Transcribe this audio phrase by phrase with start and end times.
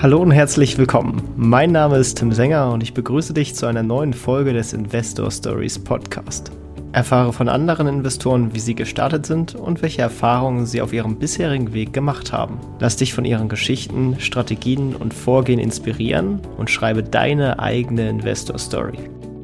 [0.00, 1.20] Hallo und herzlich willkommen.
[1.36, 5.28] Mein Name ist Tim Sänger und ich begrüße dich zu einer neuen Folge des Investor
[5.28, 6.52] Stories Podcast.
[6.92, 11.72] Erfahre von anderen Investoren, wie sie gestartet sind und welche Erfahrungen sie auf ihrem bisherigen
[11.72, 12.60] Weg gemacht haben.
[12.78, 18.98] Lass dich von ihren Geschichten, Strategien und Vorgehen inspirieren und schreibe deine eigene Investor Story.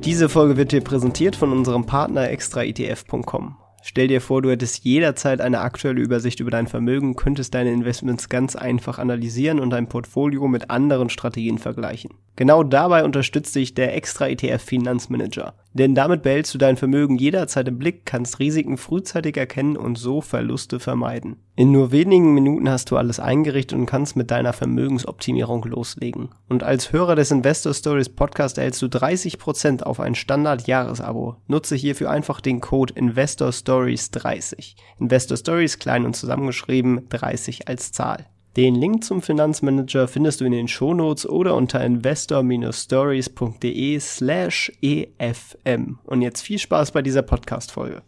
[0.05, 3.57] Diese Folge wird dir präsentiert von unserem Partner extraetf.com.
[3.87, 8.30] Stell dir vor, du hättest jederzeit eine aktuelle Übersicht über dein Vermögen, könntest deine Investments
[8.30, 12.12] ganz einfach analysieren und dein Portfolio mit anderen Strategien vergleichen.
[12.36, 15.53] Genau dabei unterstützt dich der Extra ETF Finanzmanager.
[15.75, 20.21] Denn damit behältst du dein Vermögen jederzeit im Blick, kannst Risiken frühzeitig erkennen und so
[20.21, 21.37] Verluste vermeiden.
[21.57, 26.31] In nur wenigen Minuten hast du alles eingerichtet und kannst mit deiner Vermögensoptimierung loslegen.
[26.48, 31.37] Und als Hörer des Investor Stories Podcast erhältst du 30% auf ein Standard-Jahresabo.
[31.46, 34.77] Nutze hierfür einfach den Code Investor Stories 30.
[34.98, 38.27] Investor Stories klein und zusammengeschrieben 30 als Zahl.
[38.56, 45.98] Den Link zum Finanzmanager findest du in den Shownotes oder unter investor-stories.de slash efm.
[46.05, 48.03] Und jetzt viel Spaß bei dieser Podcast-Folge.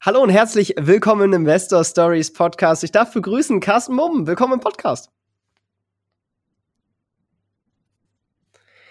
[0.00, 2.84] Hallo und herzlich willkommen im Investor Stories Podcast.
[2.84, 4.28] Ich darf begrüßen Carsten Mumm.
[4.28, 5.10] Willkommen im Podcast.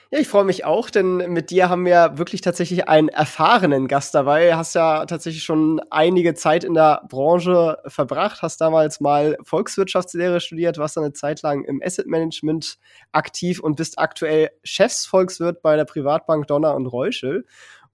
[0.10, 4.16] Ja, ich freue mich auch, denn mit dir haben wir wirklich tatsächlich einen erfahrenen Gast
[4.16, 4.56] dabei.
[4.56, 10.78] Hast ja tatsächlich schon einige Zeit in der Branche verbracht, hast damals mal Volkswirtschaftslehre studiert,
[10.78, 12.78] warst dann eine Zeit lang im Asset Management
[13.12, 17.46] aktiv und bist aktuell Chefsvolkswirt bei der Privatbank Donner und Reuschel.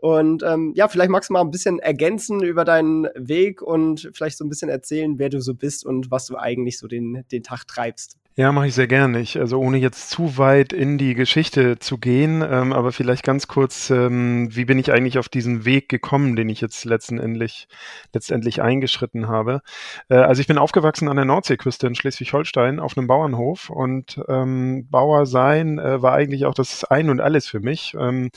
[0.04, 4.38] Und ähm, ja, vielleicht magst du mal ein bisschen ergänzen über deinen Weg und vielleicht
[4.38, 7.42] so ein bisschen erzählen, wer du so bist und was du eigentlich so den, den
[7.42, 8.18] Tag treibst.
[8.36, 9.22] Ja, mache ich sehr gerne.
[9.22, 13.48] Ich, also ohne jetzt zu weit in die Geschichte zu gehen, ähm, aber vielleicht ganz
[13.48, 17.70] kurz, ähm, wie bin ich eigentlich auf diesen Weg gekommen, den ich jetzt letztendlich,
[18.12, 19.62] letztendlich eingeschritten habe.
[20.10, 24.86] Äh, also ich bin aufgewachsen an der Nordseeküste in Schleswig-Holstein auf einem Bauernhof und ähm,
[24.90, 27.96] Bauer sein äh, war eigentlich auch das Ein und Alles für mich.
[27.98, 28.32] Ähm,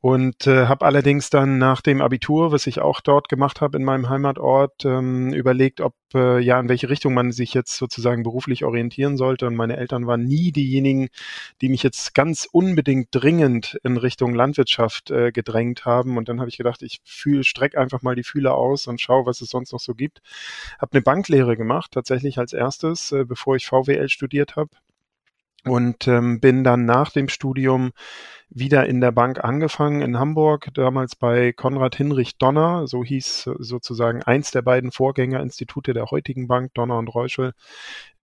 [0.00, 3.84] und äh, habe allerdings dann nach dem Abitur, was ich auch dort gemacht habe in
[3.84, 8.64] meinem Heimatort, ähm, überlegt, ob äh, ja in welche Richtung man sich jetzt sozusagen beruflich
[8.64, 9.46] orientieren sollte.
[9.48, 11.08] Und meine Eltern waren nie diejenigen,
[11.60, 16.16] die mich jetzt ganz unbedingt dringend in Richtung Landwirtschaft äh, gedrängt haben.
[16.16, 19.26] Und dann habe ich gedacht, ich fühl, streck einfach mal die Fühler aus und schau,
[19.26, 20.20] was es sonst noch so gibt.
[20.78, 24.70] Habe eine Banklehre gemacht, tatsächlich als erstes, äh, bevor ich VWL studiert habe
[25.64, 27.92] und ähm, bin dann nach dem Studium
[28.50, 34.22] wieder in der Bank angefangen in Hamburg, damals bei Konrad Hinrich Donner, so hieß sozusagen
[34.22, 37.52] eins der beiden Vorgängerinstitute der heutigen Bank, Donner und Reuschel,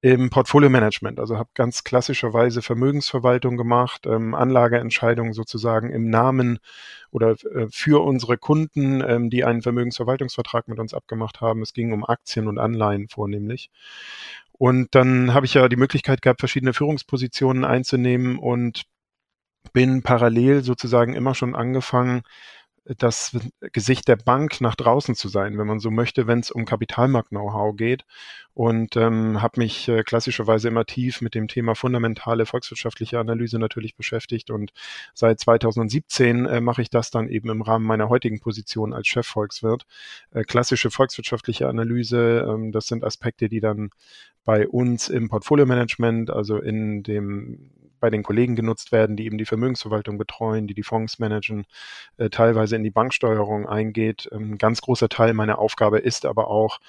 [0.01, 1.19] im Portfolio Management.
[1.19, 6.59] Also habe ganz klassischerweise Vermögensverwaltung gemacht, ähm, Anlageentscheidungen sozusagen im Namen
[7.09, 11.63] oder äh, für unsere Kunden, ähm, die einen Vermögensverwaltungsvertrag mit uns abgemacht haben.
[11.63, 13.71] Es ging um Aktien und Anleihen vornehmlich.
[14.57, 18.83] Und dann habe ich ja die Möglichkeit gehabt, verschiedene Führungspositionen einzunehmen und
[19.73, 22.21] bin parallel sozusagen immer schon angefangen,
[22.85, 23.35] das
[23.71, 27.75] Gesicht der Bank nach draußen zu sein, wenn man so möchte, wenn es um Kapitalmarkt-Know-how
[27.75, 28.05] geht.
[28.53, 33.95] Und ähm, habe mich äh, klassischerweise immer tief mit dem Thema fundamentale volkswirtschaftliche Analyse natürlich
[33.95, 34.49] beschäftigt.
[34.49, 34.71] Und
[35.13, 39.85] seit 2017 äh, mache ich das dann eben im Rahmen meiner heutigen Position als Chefvolkswirt.
[40.31, 43.89] Äh, klassische volkswirtschaftliche Analyse, ähm, das sind Aspekte, die dann
[44.45, 49.45] bei uns im Portfolio-Management, also in dem bei den Kollegen genutzt werden, die eben die
[49.45, 51.65] Vermögensverwaltung betreuen, die die Fonds managen,
[52.17, 54.29] äh, teilweise in die Banksteuerung eingeht.
[54.31, 56.79] Ein ähm, ganz großer Teil meiner Aufgabe ist aber auch,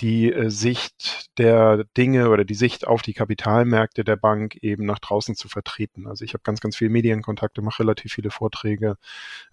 [0.00, 4.98] die äh, Sicht der Dinge oder die Sicht auf die Kapitalmärkte der Bank eben nach
[4.98, 6.06] draußen zu vertreten.
[6.06, 8.96] Also ich habe ganz, ganz viele Medienkontakte, mache relativ viele Vorträge,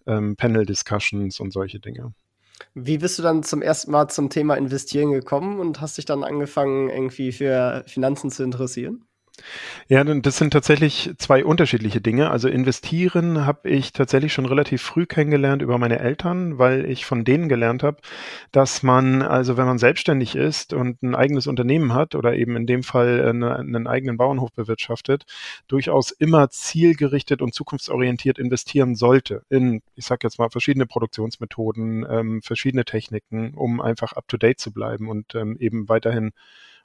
[0.07, 2.13] ähm, Panel-Discussions und solche Dinge.
[2.73, 6.23] Wie bist du dann zum ersten Mal zum Thema Investieren gekommen und hast dich dann
[6.23, 9.05] angefangen, irgendwie für Finanzen zu interessieren?
[9.87, 12.29] Ja, das sind tatsächlich zwei unterschiedliche Dinge.
[12.29, 17.23] Also investieren habe ich tatsächlich schon relativ früh kennengelernt über meine Eltern, weil ich von
[17.23, 17.97] denen gelernt habe,
[18.51, 22.67] dass man, also wenn man selbstständig ist und ein eigenes Unternehmen hat oder eben in
[22.67, 25.25] dem Fall eine, einen eigenen Bauernhof bewirtschaftet,
[25.67, 32.41] durchaus immer zielgerichtet und zukunftsorientiert investieren sollte in, ich sage jetzt mal, verschiedene Produktionsmethoden, ähm,
[32.43, 36.31] verschiedene Techniken, um einfach up-to-date zu bleiben und ähm, eben weiterhin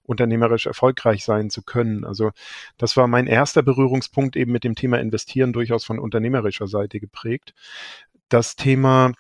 [0.04, 2.04] unternehmerisch erfolgreich sein zu können.
[2.04, 2.30] Also
[2.78, 7.54] das war mein erster Berührungspunkt eben mit dem Thema Investieren durchaus von unternehmerischer Seite geprägt.
[8.28, 9.12] Das Thema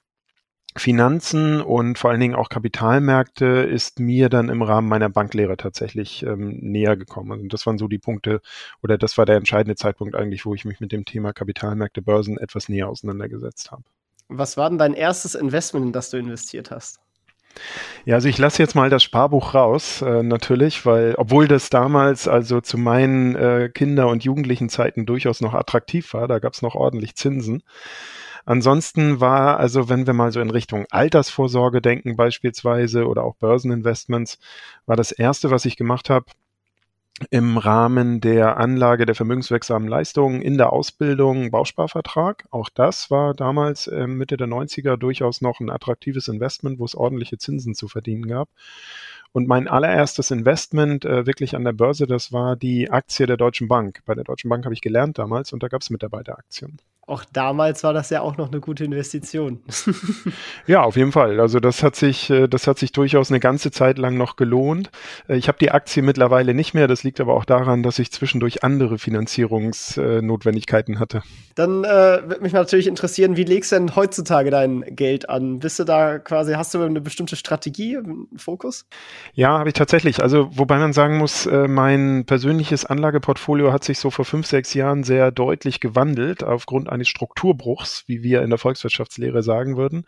[0.76, 6.24] Finanzen und vor allen Dingen auch Kapitalmärkte ist mir dann im Rahmen meiner Banklehre tatsächlich
[6.24, 7.40] ähm, näher gekommen.
[7.40, 8.40] Und das waren so die Punkte
[8.82, 12.38] oder das war der entscheidende Zeitpunkt eigentlich, wo ich mich mit dem Thema Kapitalmärkte, Börsen
[12.38, 13.84] etwas näher auseinandergesetzt habe.
[14.28, 16.98] Was war denn dein erstes Investment, in das du investiert hast?
[18.04, 22.28] Ja, also ich lasse jetzt mal das Sparbuch raus, äh, natürlich, weil, obwohl das damals
[22.28, 26.62] also zu meinen äh, Kinder- und Jugendlichen Zeiten durchaus noch attraktiv war, da gab es
[26.62, 27.62] noch ordentlich Zinsen.
[28.46, 34.38] Ansonsten war, also wenn wir mal so in Richtung Altersvorsorge denken beispielsweise oder auch Börseninvestments,
[34.86, 36.26] war das erste, was ich gemacht habe,
[37.30, 42.44] im Rahmen der Anlage der vermögenswirksamen Leistungen in der Ausbildung Bausparvertrag.
[42.50, 46.96] Auch das war damals äh, Mitte der 90er durchaus noch ein attraktives Investment, wo es
[46.96, 48.48] ordentliche Zinsen zu verdienen gab.
[49.32, 53.68] Und mein allererstes Investment äh, wirklich an der Börse, das war die Aktie der Deutschen
[53.68, 54.00] Bank.
[54.06, 57.84] Bei der Deutschen Bank habe ich gelernt damals und da gab es Mitarbeiteraktien auch damals
[57.84, 59.60] war das ja auch noch eine gute Investition.
[60.66, 61.38] ja, auf jeden Fall.
[61.38, 64.90] Also das hat sich, äh, das hat sich durchaus eine ganze Zeit lang noch gelohnt.
[65.28, 66.88] Äh, ich habe die Aktie mittlerweile nicht mehr.
[66.88, 71.22] Das liegt aber auch daran, dass ich zwischendurch andere Finanzierungsnotwendigkeiten hatte.
[71.54, 75.58] Dann äh, würde mich natürlich interessieren, wie legst du denn heutzutage dein Geld an?
[75.58, 78.86] Bist du da quasi, hast du eine bestimmte Strategie, einen Fokus?
[79.34, 80.22] Ja, habe ich tatsächlich.
[80.22, 84.72] Also wobei man sagen muss, äh, mein persönliches Anlageportfolio hat sich so vor fünf, sechs
[84.72, 90.04] Jahren sehr deutlich gewandelt aufgrund eines Strukturbruchs, wie wir in der Volkswirtschaftslehre sagen würden.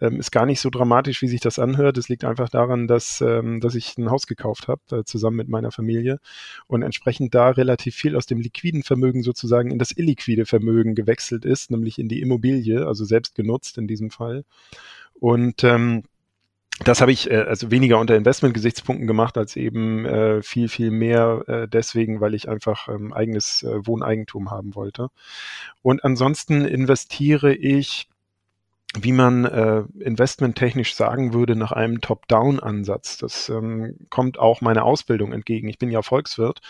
[0.00, 1.96] Ähm, ist gar nicht so dramatisch, wie sich das anhört.
[1.96, 5.48] Es liegt einfach daran, dass, ähm, dass ich ein Haus gekauft habe, äh, zusammen mit
[5.48, 6.18] meiner Familie
[6.66, 11.44] und entsprechend da relativ viel aus dem liquiden Vermögen sozusagen in das illiquide Vermögen gewechselt
[11.44, 14.44] ist, nämlich in die Immobilie, also selbst genutzt in diesem Fall.
[15.14, 16.02] Und ähm,
[16.80, 21.44] das habe ich äh, also weniger unter Investment-Gesichtspunkten gemacht, als eben äh, viel, viel mehr
[21.46, 25.08] äh, deswegen, weil ich einfach ähm, eigenes äh, Wohneigentum haben wollte.
[25.82, 28.08] Und ansonsten investiere ich
[29.00, 33.18] wie man äh, investmenttechnisch sagen würde, nach einem Top-Down-Ansatz.
[33.18, 35.68] Das ähm, kommt auch meiner Ausbildung entgegen.
[35.68, 36.60] Ich bin ja Volkswirt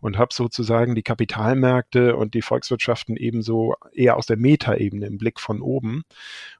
[0.00, 5.38] und habe sozusagen die Kapitalmärkte und die Volkswirtschaften ebenso eher aus der Metaebene im Blick
[5.38, 6.04] von oben.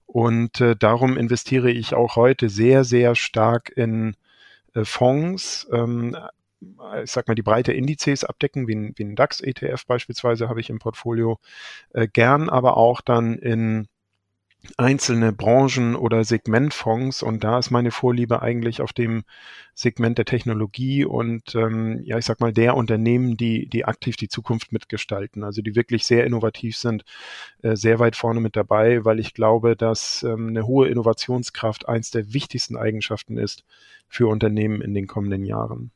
[0.05, 4.17] Und äh, darum investiere ich auch heute sehr, sehr stark in
[4.75, 5.67] äh, Fonds.
[5.73, 6.17] Ähm,
[7.03, 10.71] ich sag mal, die breite Indizes abdecken, wie ein, wie ein DAX-ETF beispielsweise habe ich
[10.71, 11.39] im Portfolio,
[11.93, 13.89] äh, gern aber auch dann in
[14.77, 17.23] einzelne Branchen oder Segmentfonds.
[17.23, 19.25] Und da ist meine Vorliebe eigentlich auf dem
[19.75, 24.29] Segment der Technologie und ähm, ja, ich sag mal der Unternehmen, die, die aktiv die
[24.29, 27.05] Zukunft mitgestalten, also die wirklich sehr innovativ sind,
[27.63, 32.11] äh, sehr weit vorne mit dabei, weil ich glaube, dass ähm, eine hohe Innovationskraft eins
[32.11, 33.65] der wichtigsten Eigenschaften ist
[34.09, 35.91] für Unternehmen in den kommenden Jahren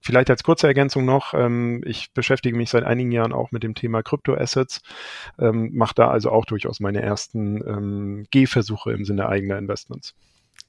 [0.00, 3.74] vielleicht als kurze Ergänzung noch, ähm, ich beschäftige mich seit einigen Jahren auch mit dem
[3.74, 4.82] Thema Kryptoassets,
[5.38, 10.14] ähm, mache da also auch durchaus meine ersten ähm, Gehversuche im Sinne eigener Investments.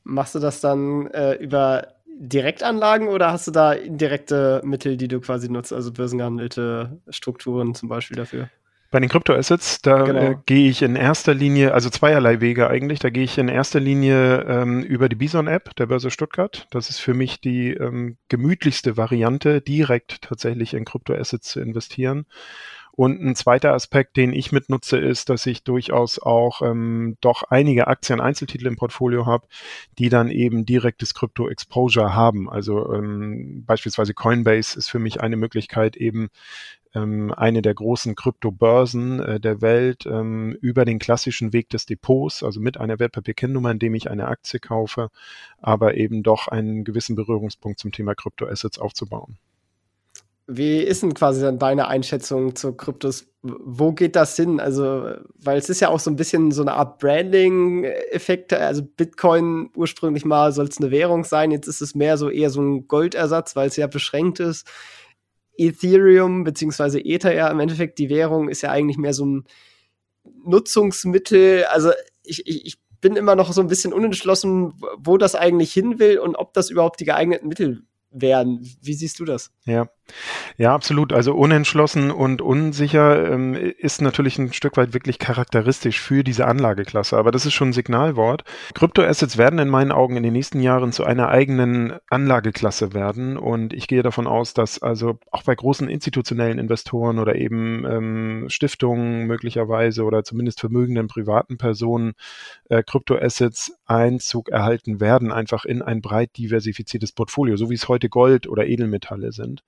[0.04, 1.88] Machst du das dann äh, über
[2.20, 7.90] Direktanlagen oder hast du da indirekte Mittel, die du quasi nutzt, also börsengehandelte Strukturen zum
[7.90, 8.50] Beispiel dafür?
[8.90, 10.20] Bei den Kryptoassets, da genau.
[10.20, 13.82] äh, gehe ich in erster Linie, also zweierlei Wege eigentlich, da gehe ich in erster
[13.82, 16.68] Linie ähm, über die Bison-App der Börse Stuttgart.
[16.70, 22.26] Das ist für mich die ähm, gemütlichste Variante, direkt tatsächlich in Kryptoassets zu investieren.
[22.98, 27.86] Und ein zweiter Aspekt, den ich mitnutze, ist, dass ich durchaus auch ähm, doch einige
[27.86, 29.48] Aktien, Einzeltitel im Portfolio habe,
[30.00, 32.50] die dann eben direktes Krypto-Exposure haben.
[32.50, 36.30] Also ähm, beispielsweise Coinbase ist für mich eine Möglichkeit, eben
[36.94, 42.44] ähm, eine der großen Kryptobörsen äh, der Welt ähm, über den klassischen Weg des Depots,
[42.44, 45.10] also mit einer Wertpapierkennnummer, indem ich eine Aktie kaufe,
[45.62, 49.38] aber eben doch einen gewissen Berührungspunkt zum Thema Kryptoassets aufzubauen.
[50.50, 53.28] Wie ist denn quasi dann deine Einschätzung zu Kryptos?
[53.42, 54.62] Wo geht das hin?
[54.62, 58.54] Also, weil es ist ja auch so ein bisschen so eine Art Branding-Effekt.
[58.54, 62.50] Also Bitcoin ursprünglich mal soll es eine Währung sein, jetzt ist es mehr so eher
[62.50, 64.66] so ein Goldersatz, weil es ja beschränkt ist.
[65.58, 69.46] Ethereum beziehungsweise Ether ja im Endeffekt die Währung ist ja eigentlich mehr so ein
[70.46, 71.66] Nutzungsmittel.
[71.66, 71.92] Also
[72.24, 76.20] ich, ich, ich bin immer noch so ein bisschen unentschlossen, wo das eigentlich hin will
[76.20, 77.84] und ob das überhaupt die geeigneten Mittel
[78.22, 78.66] wären.
[78.82, 79.52] Wie siehst du das?
[79.66, 79.90] Ja,
[80.58, 81.14] ja, absolut.
[81.14, 87.18] Also unentschlossen und unsicher ähm, ist natürlich ein Stück weit wirklich charakteristisch für diese Anlageklasse.
[87.18, 88.44] Aber das ist schon ein Signalwort.
[88.74, 93.38] Kryptoassets werden in meinen Augen in den nächsten Jahren zu einer eigenen Anlageklasse werden.
[93.38, 98.46] Und ich gehe davon aus, dass also auch bei großen institutionellen Investoren oder eben ähm,
[98.48, 102.14] Stiftungen möglicherweise oder zumindest vermögenden privaten Personen
[102.70, 108.07] äh, Kryptoassets Einzug erhalten werden, einfach in ein breit diversifiziertes Portfolio, so wie es heute
[108.10, 109.64] Gold oder Edelmetalle sind.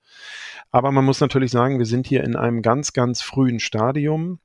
[0.70, 4.40] Aber man muss natürlich sagen, wir sind hier in einem ganz, ganz frühen Stadium.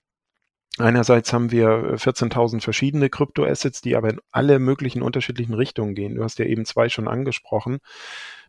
[0.77, 6.15] Einerseits haben wir 14.000 verschiedene Kryptoassets, die aber in alle möglichen unterschiedlichen Richtungen gehen.
[6.15, 7.79] Du hast ja eben zwei schon angesprochen.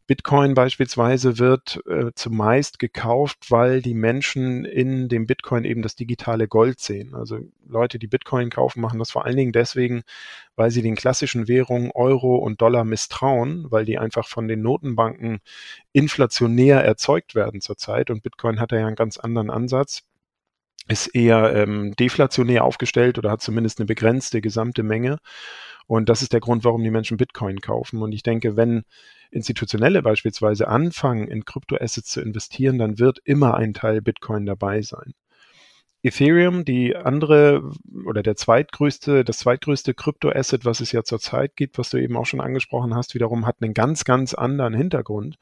[0.06, 6.46] Bitcoin beispielsweise wird äh, zumeist gekauft, weil die Menschen in dem Bitcoin eben das digitale
[6.46, 7.14] Gold sehen.
[7.14, 10.04] Also Leute, die Bitcoin kaufen, machen das vor allen Dingen deswegen,
[10.54, 15.40] weil sie den klassischen Währungen Euro und Dollar misstrauen, weil die einfach von den Notenbanken
[15.92, 18.10] inflationär erzeugt werden zurzeit.
[18.10, 20.04] Und Bitcoin hat ja einen ganz anderen Ansatz
[20.88, 25.18] ist eher ähm, deflationär aufgestellt oder hat zumindest eine begrenzte gesamte Menge.
[25.86, 28.02] Und das ist der Grund, warum die Menschen Bitcoin kaufen.
[28.02, 28.84] Und ich denke, wenn
[29.30, 35.14] Institutionelle beispielsweise anfangen, in Kryptoassets zu investieren, dann wird immer ein Teil Bitcoin dabei sein.
[36.06, 37.68] Ethereum, die andere
[38.04, 42.26] oder der zweitgrößte, das zweitgrößte Kryptoasset, was es ja zurzeit gibt, was du eben auch
[42.26, 45.36] schon angesprochen hast, wiederum hat einen ganz, ganz anderen Hintergrund.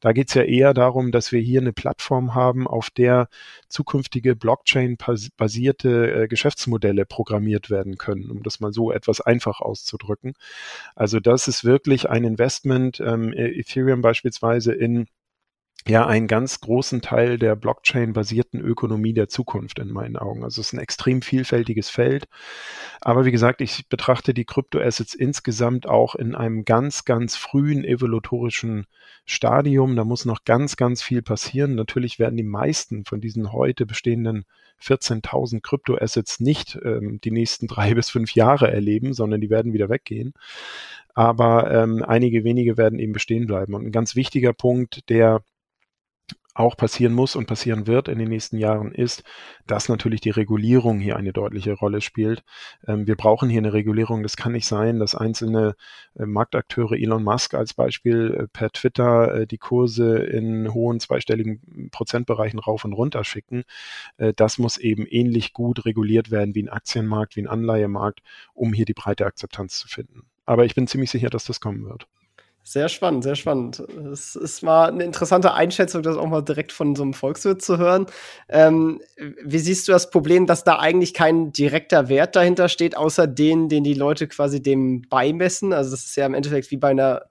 [0.00, 3.28] Da geht es ja eher darum, dass wir hier eine Plattform haben, auf der
[3.68, 10.34] zukünftige Blockchain-basierte äh, Geschäftsmodelle programmiert werden können, um das mal so etwas einfach auszudrücken.
[10.96, 15.06] Also das ist wirklich ein Investment, ähm, Ethereum beispielsweise in
[15.86, 20.44] ja einen ganz großen Teil der Blockchain-basierten Ökonomie der Zukunft in meinen Augen.
[20.44, 22.28] Also es ist ein extrem vielfältiges Feld.
[23.00, 28.86] Aber wie gesagt, ich betrachte die Kryptoassets insgesamt auch in einem ganz, ganz frühen evolutorischen
[29.24, 29.96] Stadium.
[29.96, 31.74] Da muss noch ganz, ganz viel passieren.
[31.74, 34.44] Natürlich werden die meisten von diesen heute bestehenden
[34.82, 39.88] 14.000 Kryptoassets nicht ähm, die nächsten drei bis fünf Jahre erleben, sondern die werden wieder
[39.88, 40.34] weggehen.
[41.14, 43.74] Aber ähm, einige wenige werden eben bestehen bleiben.
[43.74, 45.42] Und ein ganz wichtiger Punkt, der
[46.58, 49.22] auch passieren muss und passieren wird in den nächsten Jahren, ist,
[49.66, 52.42] dass natürlich die Regulierung hier eine deutliche Rolle spielt.
[52.86, 54.22] Ähm, wir brauchen hier eine Regulierung.
[54.22, 55.76] Das kann nicht sein, dass einzelne
[56.18, 61.90] äh, Marktakteure, Elon Musk als Beispiel, äh, per Twitter äh, die Kurse in hohen zweistelligen
[61.90, 63.64] Prozentbereichen rauf und runter schicken.
[64.36, 68.20] Das muss eben ähnlich gut reguliert werden wie ein Aktienmarkt, wie ein Anleihemarkt,
[68.54, 70.22] um hier die breite Akzeptanz zu finden.
[70.46, 72.06] Aber ich bin ziemlich sicher, dass das kommen wird.
[72.70, 73.80] Sehr spannend, sehr spannend.
[74.12, 77.78] Es ist mal eine interessante Einschätzung, das auch mal direkt von so einem Volkswirt zu
[77.78, 78.04] hören.
[78.50, 79.00] Ähm,
[79.42, 83.70] wie siehst du das Problem, dass da eigentlich kein direkter Wert dahinter steht, außer den,
[83.70, 85.72] den die Leute quasi dem beimessen?
[85.72, 87.22] Also das ist ja im Endeffekt wie bei einer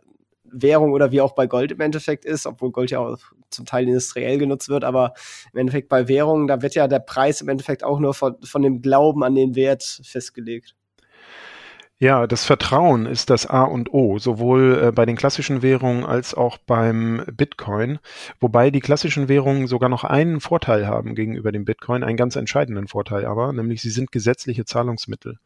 [0.44, 3.20] Währung oder wie auch bei Gold im Endeffekt ist, obwohl Gold ja auch
[3.52, 5.14] zum Teil industriell genutzt wird, aber
[5.54, 8.64] im Endeffekt bei Währungen, da wird ja der Preis im Endeffekt auch nur von, von
[8.64, 10.77] dem Glauben an den Wert festgelegt.
[12.00, 16.36] Ja, das Vertrauen ist das A und O, sowohl äh, bei den klassischen Währungen als
[16.36, 17.98] auch beim Bitcoin,
[18.40, 22.88] wobei die klassischen Währungen sogar noch einen Vorteil haben gegenüber dem Bitcoin, einen ganz entscheidenden
[22.88, 25.40] Vorteil aber, nämlich sie sind gesetzliche Zahlungsmittel.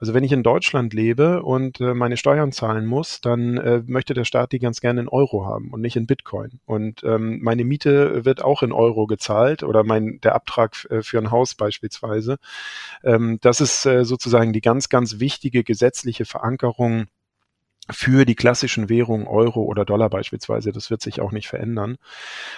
[0.00, 4.14] Also wenn ich in Deutschland lebe und äh, meine Steuern zahlen muss, dann äh, möchte
[4.14, 6.60] der Staat die ganz gerne in Euro haben und nicht in Bitcoin.
[6.66, 11.18] Und ähm, meine Miete wird auch in Euro gezahlt oder mein der Abtrag äh, für
[11.18, 12.38] ein Haus beispielsweise.
[13.02, 17.06] Ähm, das ist äh, sozusagen die ganz, ganz wichtige Gesetzliche Verankerung
[17.90, 20.72] für die klassischen Währungen Euro oder Dollar beispielsweise.
[20.72, 21.96] Das wird sich auch nicht verändern.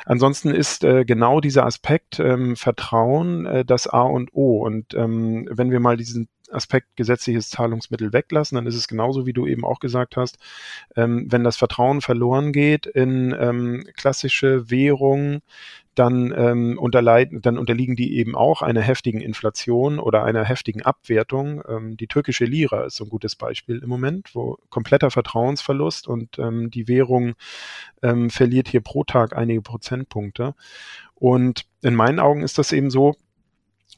[0.05, 4.65] Ansonsten ist äh, genau dieser Aspekt ähm, Vertrauen äh, das A und O.
[4.65, 9.33] Und ähm, wenn wir mal diesen Aspekt gesetzliches Zahlungsmittel weglassen, dann ist es genauso, wie
[9.33, 10.39] du eben auch gesagt hast,
[10.97, 15.43] ähm, wenn das Vertrauen verloren geht in ähm, klassische Währungen,
[15.95, 21.63] dann, ähm, unterleiden, dann unterliegen die eben auch einer heftigen Inflation oder einer heftigen Abwertung.
[21.69, 26.39] Ähm, die türkische Lira ist so ein gutes Beispiel im Moment, wo kompletter Vertrauensverlust und
[26.39, 27.35] ähm, die Währung
[28.03, 30.55] ähm, verliert hier pro Tag einige Prozentpunkte.
[31.15, 33.17] Und in meinen Augen ist das eben so,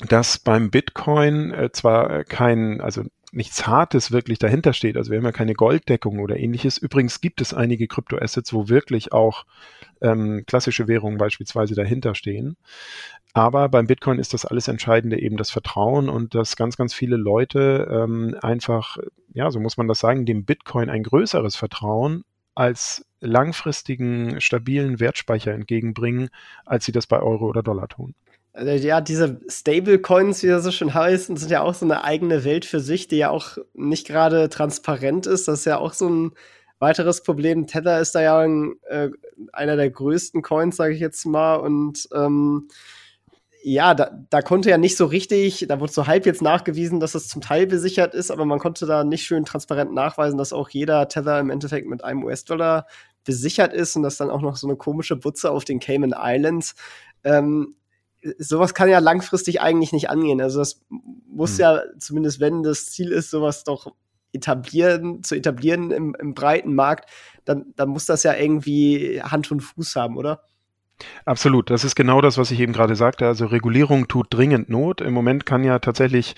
[0.08, 4.96] dass beim Bitcoin äh, zwar kein, also nichts Hartes wirklich dahinter steht.
[4.96, 6.76] Also wir haben ja keine Golddeckung oder ähnliches.
[6.76, 9.46] Übrigens gibt es einige Kryptoassets, wo wirklich auch
[10.02, 12.56] ähm, klassische Währungen beispielsweise dahinter stehen.
[13.32, 17.16] Aber beim Bitcoin ist das alles Entscheidende eben das Vertrauen und dass ganz, ganz viele
[17.16, 18.98] Leute ähm, einfach,
[19.32, 25.52] ja, so muss man das sagen, dem Bitcoin ein größeres Vertrauen als langfristigen, stabilen Wertspeicher
[25.52, 26.28] entgegenbringen,
[26.66, 28.14] als sie das bei Euro oder Dollar tun.
[28.54, 32.44] Äh, ja, diese Stablecoins, wie das so schön heißen, sind ja auch so eine eigene
[32.44, 35.48] Welt für sich, die ja auch nicht gerade transparent ist.
[35.48, 36.32] Das ist ja auch so ein
[36.78, 37.66] weiteres Problem.
[37.66, 39.10] Tether ist da ja ein, äh,
[39.52, 41.56] einer der größten Coins, sage ich jetzt mal.
[41.56, 42.68] Und ähm,
[43.62, 47.14] ja, da, da konnte ja nicht so richtig, da wurde so halb jetzt nachgewiesen, dass
[47.14, 50.68] es zum Teil besichert ist, aber man konnte da nicht schön transparent nachweisen, dass auch
[50.68, 52.86] jeder Tether im Endeffekt mit einem US-Dollar
[53.24, 56.74] besichert ist und dass dann auch noch so eine komische Butze auf den Cayman Islands.
[57.22, 57.76] Ähm,
[58.38, 60.40] sowas kann ja langfristig eigentlich nicht angehen.
[60.40, 60.80] Also das
[61.26, 61.60] muss hm.
[61.60, 63.92] ja, zumindest wenn das Ziel ist, sowas doch
[64.32, 67.10] etablieren, zu etablieren im, im breiten Markt,
[67.44, 70.42] dann, dann muss das ja irgendwie Hand und Fuß haben, oder?
[71.24, 73.26] Absolut, das ist genau das, was ich eben gerade sagte.
[73.26, 75.00] Also Regulierung tut dringend Not.
[75.00, 76.34] Im Moment kann ja tatsächlich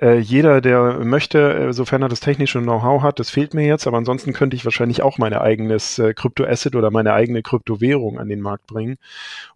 [0.00, 3.86] äh, jeder, der möchte, äh, sofern er das technische Know-how hat, das fehlt mir jetzt,
[3.86, 8.28] aber ansonsten könnte ich wahrscheinlich auch mein eigenes äh, Kryptoasset oder meine eigene Kryptowährung an
[8.28, 8.96] den Markt bringen.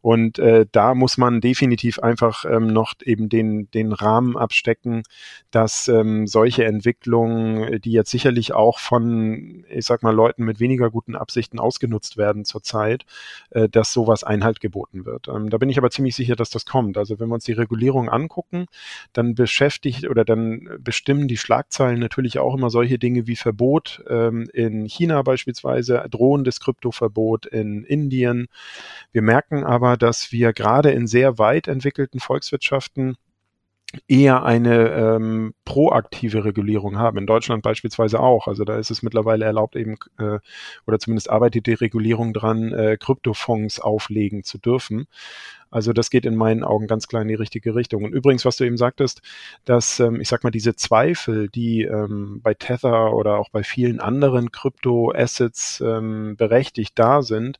[0.00, 5.02] Und äh, da muss man definitiv einfach ähm, noch eben den, den Rahmen abstecken,
[5.50, 10.90] dass ähm, solche Entwicklungen, die jetzt sicherlich auch von, ich sag mal, Leuten mit weniger
[10.90, 13.04] guten Absichten ausgenutzt werden zurzeit,
[13.50, 15.28] äh, dass sowas einhalten Inhalt geboten wird.
[15.28, 16.96] Ähm, da bin ich aber ziemlich sicher, dass das kommt.
[16.96, 18.66] Also wenn wir uns die Regulierung angucken,
[19.12, 24.48] dann beschäftigt oder dann bestimmen die Schlagzeilen natürlich auch immer solche Dinge wie Verbot ähm,
[24.52, 28.48] in China beispielsweise, drohendes Kryptoverbot in Indien.
[29.12, 33.16] Wir merken aber, dass wir gerade in sehr weit entwickelten Volkswirtschaften
[34.06, 37.18] eher eine ähm, proaktive Regulierung haben.
[37.18, 38.46] In Deutschland beispielsweise auch.
[38.46, 40.38] Also da ist es mittlerweile erlaubt eben, äh,
[40.86, 45.06] oder zumindest arbeitet die Regulierung dran, äh, Kryptofonds auflegen zu dürfen.
[45.70, 48.04] Also das geht in meinen Augen ganz klar in die richtige Richtung.
[48.04, 49.22] Und übrigens, was du eben sagtest,
[49.64, 54.00] dass, ähm, ich sag mal, diese Zweifel, die ähm, bei Tether oder auch bei vielen
[54.00, 57.58] anderen Krypto-Assets ähm, berechtigt da sind,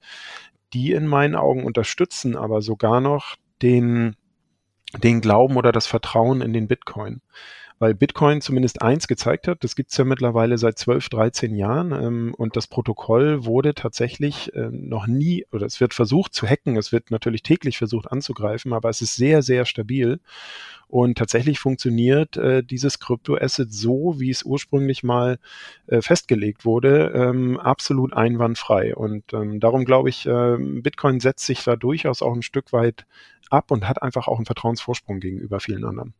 [0.74, 4.14] die in meinen Augen unterstützen aber sogar noch den
[4.96, 7.20] den Glauben oder das Vertrauen in den Bitcoin.
[7.78, 12.34] Weil Bitcoin zumindest eins gezeigt hat, das gibt's ja mittlerweile seit 12, 13 Jahren ähm,
[12.36, 16.92] und das Protokoll wurde tatsächlich äh, noch nie, oder es wird versucht zu hacken, es
[16.92, 20.20] wird natürlich täglich versucht anzugreifen, aber es ist sehr, sehr stabil
[20.88, 25.38] und tatsächlich funktioniert äh, dieses Kryptoasset so, wie es ursprünglich mal
[25.86, 28.96] äh, festgelegt wurde, ähm, absolut einwandfrei.
[28.96, 33.06] Und ähm, darum glaube ich, äh, Bitcoin setzt sich da durchaus auch ein Stück weit
[33.50, 36.14] ab und hat einfach auch einen Vertrauensvorsprung gegenüber vielen anderen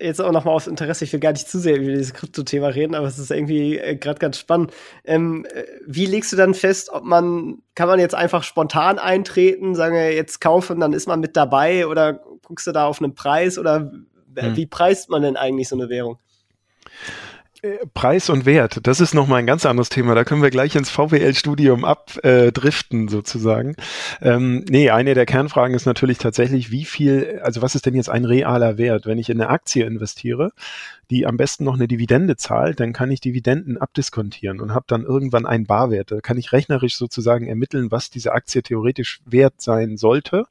[0.00, 2.94] jetzt auch nochmal aus Interesse, ich will gar nicht zu sehr über dieses Krypto-Thema reden,
[2.94, 4.72] aber es ist irgendwie äh, gerade ganz spannend.
[5.04, 9.74] Ähm, äh, wie legst du dann fest, ob man, kann man jetzt einfach spontan eintreten,
[9.74, 13.14] sagen wir jetzt kaufen, dann ist man mit dabei oder guckst du da auf einen
[13.14, 13.92] Preis oder
[14.36, 14.56] hm.
[14.56, 16.18] wie preist man denn eigentlich so eine Währung?
[17.94, 20.16] Preis und Wert, das ist nochmal ein ganz anderes Thema.
[20.16, 23.76] Da können wir gleich ins VWL-Studium abdriften sozusagen.
[24.20, 28.10] Ähm, nee, eine der Kernfragen ist natürlich tatsächlich, wie viel, also was ist denn jetzt
[28.10, 29.06] ein realer Wert?
[29.06, 30.50] Wenn ich in eine Aktie investiere,
[31.08, 35.04] die am besten noch eine Dividende zahlt, dann kann ich Dividenden abdiskontieren und habe dann
[35.04, 36.10] irgendwann einen Barwert.
[36.10, 40.46] Da kann ich rechnerisch sozusagen ermitteln, was diese Aktie theoretisch wert sein sollte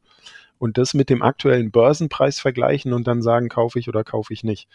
[0.59, 4.45] und das mit dem aktuellen Börsenpreis vergleichen und dann sagen, kaufe ich oder kaufe ich
[4.45, 4.69] nicht.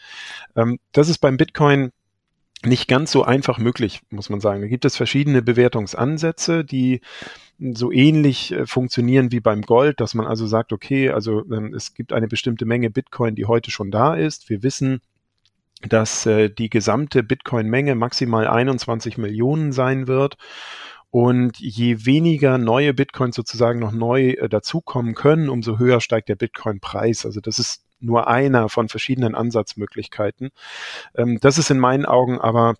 [0.55, 1.92] Ähm, das ist beim Bitcoin
[2.64, 4.62] nicht ganz so einfach möglich, muss man sagen.
[4.62, 7.01] Da gibt es verschiedene Bewertungsansätze, die
[7.59, 11.95] so ähnlich äh, funktionieren wie beim Gold, dass man also sagt, okay, also ähm, es
[11.95, 14.51] gibt eine bestimmte Menge Bitcoin, die heute schon da ist.
[14.51, 15.01] Wir wissen,
[15.83, 20.37] dass äh, die gesamte Bitcoin-Menge maximal 21 Millionen sein wird.
[21.11, 26.37] Und je weniger neue Bitcoins sozusagen noch neu äh, dazukommen können, umso höher steigt der
[26.37, 27.25] Bitcoin-Preis.
[27.25, 30.51] Also das ist nur einer von verschiedenen Ansatzmöglichkeiten.
[31.15, 32.75] Ähm, das ist in meinen Augen aber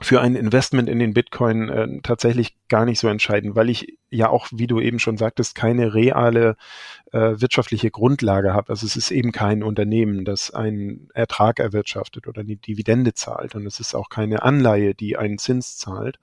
[0.00, 4.28] für ein Investment in den Bitcoin äh, tatsächlich gar nicht so entscheidend, weil ich ja
[4.28, 6.56] auch, wie du eben schon sagtest, keine reale
[7.12, 8.70] äh, wirtschaftliche Grundlage habe.
[8.70, 13.66] Also es ist eben kein Unternehmen, das einen Ertrag erwirtschaftet oder eine Dividende zahlt und
[13.66, 16.18] es ist auch keine Anleihe, die einen Zins zahlt.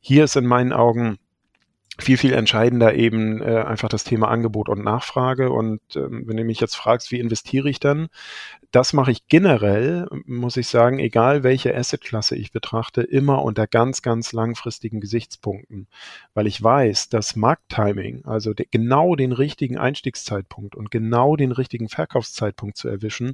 [0.00, 1.18] Hier ist in meinen Augen
[1.98, 5.50] viel, viel entscheidender eben äh, einfach das Thema Angebot und Nachfrage.
[5.50, 8.08] Und ähm, wenn du mich jetzt fragst, wie investiere ich dann,
[8.70, 14.02] das mache ich generell, muss ich sagen, egal welche Assetklasse ich betrachte, immer unter ganz,
[14.02, 15.86] ganz langfristigen Gesichtspunkten.
[16.34, 21.88] Weil ich weiß, dass Markttiming, also de genau den richtigen Einstiegszeitpunkt und genau den richtigen
[21.88, 23.32] Verkaufszeitpunkt zu erwischen,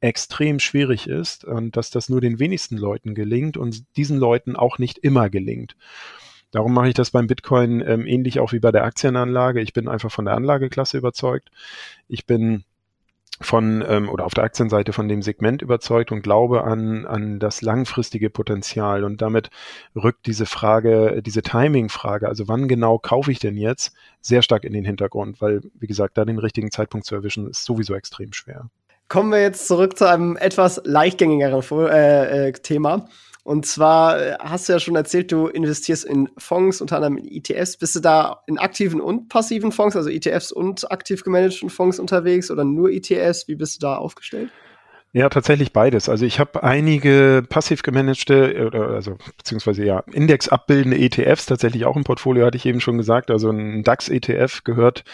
[0.00, 4.78] extrem schwierig ist und dass das nur den wenigsten Leuten gelingt und diesen Leuten auch
[4.78, 5.76] nicht immer gelingt.
[6.50, 9.60] Darum mache ich das beim Bitcoin ähm, ähnlich auch wie bei der Aktienanlage.
[9.60, 11.50] Ich bin einfach von der Anlageklasse überzeugt.
[12.08, 12.64] Ich bin
[13.40, 17.62] von ähm, oder auf der Aktienseite von dem Segment überzeugt und glaube an, an das
[17.62, 19.04] langfristige Potenzial.
[19.04, 19.50] Und damit
[19.94, 24.72] rückt diese Frage, diese Timing-Frage, also wann genau kaufe ich denn jetzt, sehr stark in
[24.72, 28.68] den Hintergrund, weil, wie gesagt, da den richtigen Zeitpunkt zu erwischen, ist sowieso extrem schwer.
[29.08, 33.08] Kommen wir jetzt zurück zu einem etwas leichtgängigeren äh, äh, Thema.
[33.48, 37.26] Und zwar äh, hast du ja schon erzählt, du investierst in Fonds, unter anderem in
[37.26, 37.78] ETFs.
[37.78, 42.50] Bist du da in aktiven und passiven Fonds, also ETFs und aktiv gemanagten Fonds unterwegs
[42.50, 43.48] oder nur ETFs?
[43.48, 44.50] Wie bist du da aufgestellt?
[45.14, 46.10] Ja, tatsächlich beides.
[46.10, 52.04] Also ich habe einige passiv gemanagte, äh, also beziehungsweise ja, indexabbildende ETFs tatsächlich auch im
[52.04, 53.30] Portfolio, hatte ich eben schon gesagt.
[53.30, 55.04] Also ein DAX-ETF gehört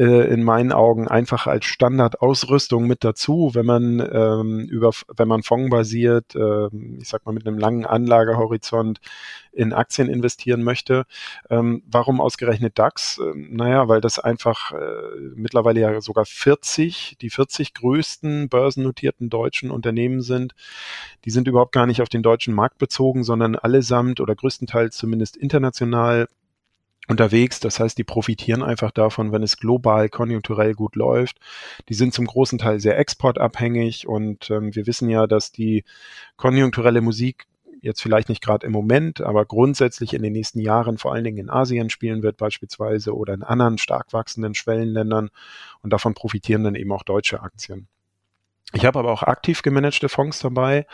[0.00, 5.44] äh, in meinen Augen einfach als Standardausrüstung mit dazu, wenn man ähm, über, wenn man
[5.44, 6.66] fondbasiert, äh,
[6.98, 8.98] ich sag mal mit einem langen Anlagehorizont
[9.56, 11.06] in Aktien investieren möchte.
[11.50, 13.18] Ähm, warum ausgerechnet DAX?
[13.18, 14.76] Ähm, naja, weil das einfach äh,
[15.34, 20.54] mittlerweile ja sogar 40, die 40 größten börsennotierten deutschen Unternehmen sind.
[21.24, 25.36] Die sind überhaupt gar nicht auf den deutschen Markt bezogen, sondern allesamt oder größtenteils zumindest
[25.36, 26.28] international
[27.08, 27.60] unterwegs.
[27.60, 31.38] Das heißt, die profitieren einfach davon, wenn es global konjunkturell gut läuft.
[31.88, 35.84] Die sind zum großen Teil sehr exportabhängig und ähm, wir wissen ja, dass die
[36.36, 37.46] konjunkturelle Musik
[37.86, 41.38] jetzt vielleicht nicht gerade im Moment, aber grundsätzlich in den nächsten Jahren vor allen Dingen
[41.38, 45.30] in Asien spielen wird beispielsweise oder in anderen stark wachsenden Schwellenländern
[45.82, 47.88] und davon profitieren dann eben auch deutsche Aktien.
[48.72, 50.86] Ich habe aber auch aktiv gemanagte Fonds dabei.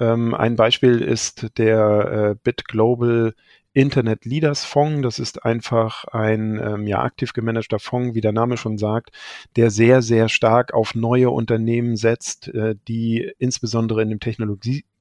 [0.00, 3.34] Ähm, ein Beispiel ist der äh, Bit Global
[3.74, 5.02] Internet Leaders Fonds.
[5.02, 9.10] Das ist einfach ein ähm, ja, aktiv gemanagter Fonds, wie der Name schon sagt,
[9.56, 14.20] der sehr, sehr stark auf neue Unternehmen setzt, äh, die insbesondere in dem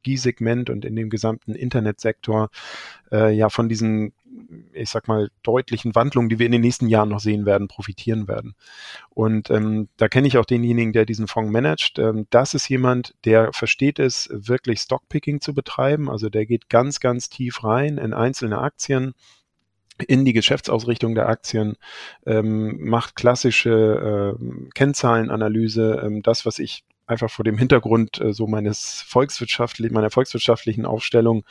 [0.08, 2.50] Technologiesegment und in dem gesamten Internetsektor
[3.12, 4.14] äh, ja von diesen
[4.74, 8.28] ich sag mal, deutlichen Wandlungen, die wir in den nächsten Jahren noch sehen werden, profitieren
[8.28, 8.54] werden.
[9.10, 11.98] Und ähm, da kenne ich auch denjenigen, der diesen Fonds managt.
[11.98, 16.10] Ähm, das ist jemand, der versteht es, wirklich Stockpicking zu betreiben.
[16.10, 19.14] Also der geht ganz, ganz tief rein in einzelne Aktien
[20.06, 21.76] in die Geschäftsausrichtung der Aktien,
[22.28, 28.48] ähm, macht klassische äh, Kennzahlenanalyse, ähm, das, was ich einfach vor dem Hintergrund äh, so
[28.48, 31.44] meines volkswirtschaftlichen, meiner volkswirtschaftlichen Aufstellung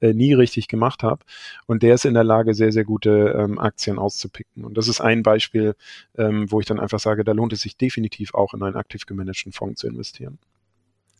[0.00, 1.24] äh, nie richtig gemacht habe.
[1.66, 4.64] Und der ist in der Lage, sehr, sehr gute ähm, Aktien auszupicken.
[4.64, 5.76] Und das ist ein Beispiel,
[6.16, 9.06] ähm, wo ich dann einfach sage, da lohnt es sich definitiv auch in einen aktiv
[9.06, 10.38] gemanagten Fonds zu investieren.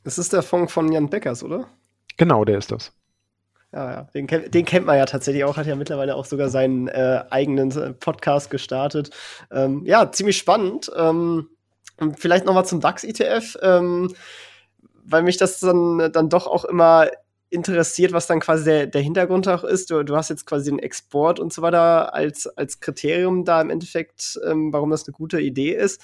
[0.02, 1.68] Das ist der Fonds von Jan Beckers, oder?
[2.16, 2.92] Genau, der ist das.
[3.72, 4.02] Ja, ja.
[4.14, 7.72] Den, den, kennt man ja tatsächlich auch, hat ja mittlerweile auch sogar seinen äh, eigenen
[7.72, 9.10] äh, Podcast gestartet.
[9.50, 10.92] Ähm, ja, ziemlich spannend.
[10.96, 11.48] Ähm,
[11.98, 14.14] und vielleicht noch mal zum DAX-ETF, ähm,
[15.04, 17.08] weil mich das dann, dann doch auch immer
[17.50, 19.90] interessiert, was dann quasi der, der Hintergrund auch ist.
[19.90, 23.70] Du, du hast jetzt quasi den Export und so weiter als, als Kriterium da im
[23.70, 26.02] Endeffekt, ähm, warum das eine gute Idee ist.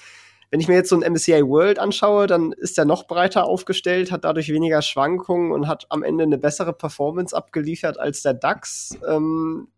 [0.49, 4.11] Wenn ich mir jetzt so ein MSCI World anschaue, dann ist er noch breiter aufgestellt,
[4.11, 8.97] hat dadurch weniger Schwankungen und hat am Ende eine bessere Performance abgeliefert als der DAX.
[9.07, 9.69] Ähm,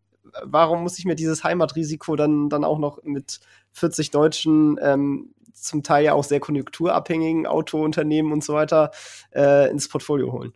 [0.43, 3.39] warum muss ich mir dieses Heimatrisiko dann, dann auch noch mit
[3.73, 8.91] 40 deutschen ähm, zum Teil ja auch sehr konjunkturabhängigen Autounternehmen und so weiter
[9.33, 10.53] äh, ins Portfolio holen.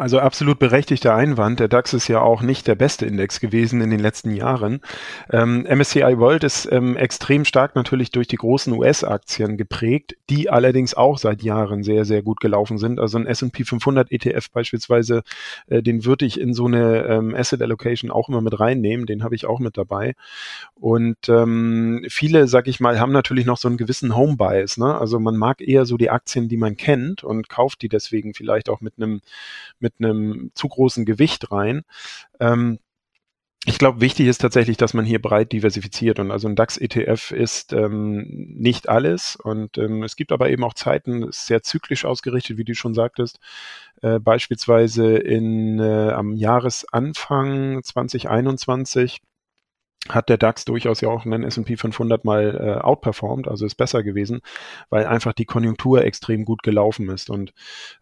[0.00, 1.60] Also absolut berechtigter Einwand.
[1.60, 4.80] Der DAX ist ja auch nicht der beste Index gewesen in den letzten Jahren.
[5.30, 10.94] Ähm, MSCI World ist ähm, extrem stark natürlich durch die großen US-Aktien geprägt, die allerdings
[10.94, 12.98] auch seit Jahren sehr, sehr gut gelaufen sind.
[12.98, 15.22] Also ein S&P 500 ETF beispielsweise,
[15.68, 19.04] äh, den würde ich in so eine ähm, Asset Allocation auch immer mit reinnehmen.
[19.04, 20.14] Den habe ich auch mit dabei.
[20.76, 24.78] Und ähm, viele, sag ich mal, haben natürlich noch so einen gewissen Home Bias.
[24.78, 24.98] Ne?
[24.98, 28.70] Also man mag eher so die Aktien, die man kennt und kauft die deswegen vielleicht
[28.70, 29.20] auch mit einem
[29.78, 31.82] mit mit einem zu großen Gewicht rein.
[32.40, 32.78] Ähm,
[33.66, 36.18] ich glaube, wichtig ist tatsächlich, dass man hier breit diversifiziert.
[36.18, 38.24] Und also ein DAX-ETF ist ähm,
[38.56, 39.36] nicht alles.
[39.36, 43.38] Und ähm, es gibt aber eben auch Zeiten, sehr zyklisch ausgerichtet, wie du schon sagtest,
[44.00, 49.20] äh, beispielsweise in, äh, am Jahresanfang 2021
[50.08, 54.02] hat der DAX durchaus ja auch einen S&P 500 mal äh, outperformed, also ist besser
[54.02, 54.40] gewesen,
[54.88, 57.28] weil einfach die Konjunktur extrem gut gelaufen ist.
[57.28, 57.52] Und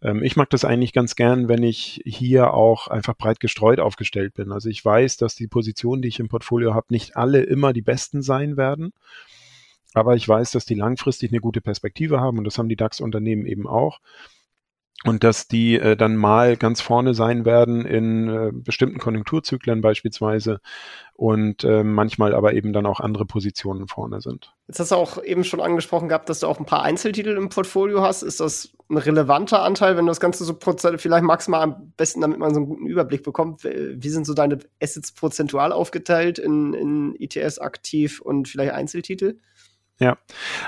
[0.00, 4.34] ähm, ich mag das eigentlich ganz gern, wenn ich hier auch einfach breit gestreut aufgestellt
[4.34, 4.52] bin.
[4.52, 7.82] Also ich weiß, dass die Positionen, die ich im Portfolio habe, nicht alle immer die
[7.82, 8.92] besten sein werden.
[9.94, 13.46] Aber ich weiß, dass die langfristig eine gute Perspektive haben und das haben die DAX-Unternehmen
[13.46, 13.98] eben auch
[15.04, 20.60] und dass die äh, dann mal ganz vorne sein werden in äh, bestimmten Konjunkturzyklen beispielsweise
[21.14, 24.54] und äh, manchmal aber eben dann auch andere Positionen vorne sind.
[24.66, 27.48] Jetzt hast du auch eben schon angesprochen gehabt, dass du auch ein paar Einzeltitel im
[27.48, 28.22] Portfolio hast.
[28.22, 31.62] Ist das ein relevanter Anteil, wenn du das Ganze so prozentual, vielleicht magst du mal
[31.62, 35.72] am besten, damit man so einen guten Überblick bekommt, wie sind so deine Assets prozentual
[35.72, 39.38] aufgeteilt in, in ETS aktiv und vielleicht Einzeltitel?
[40.00, 40.16] Ja,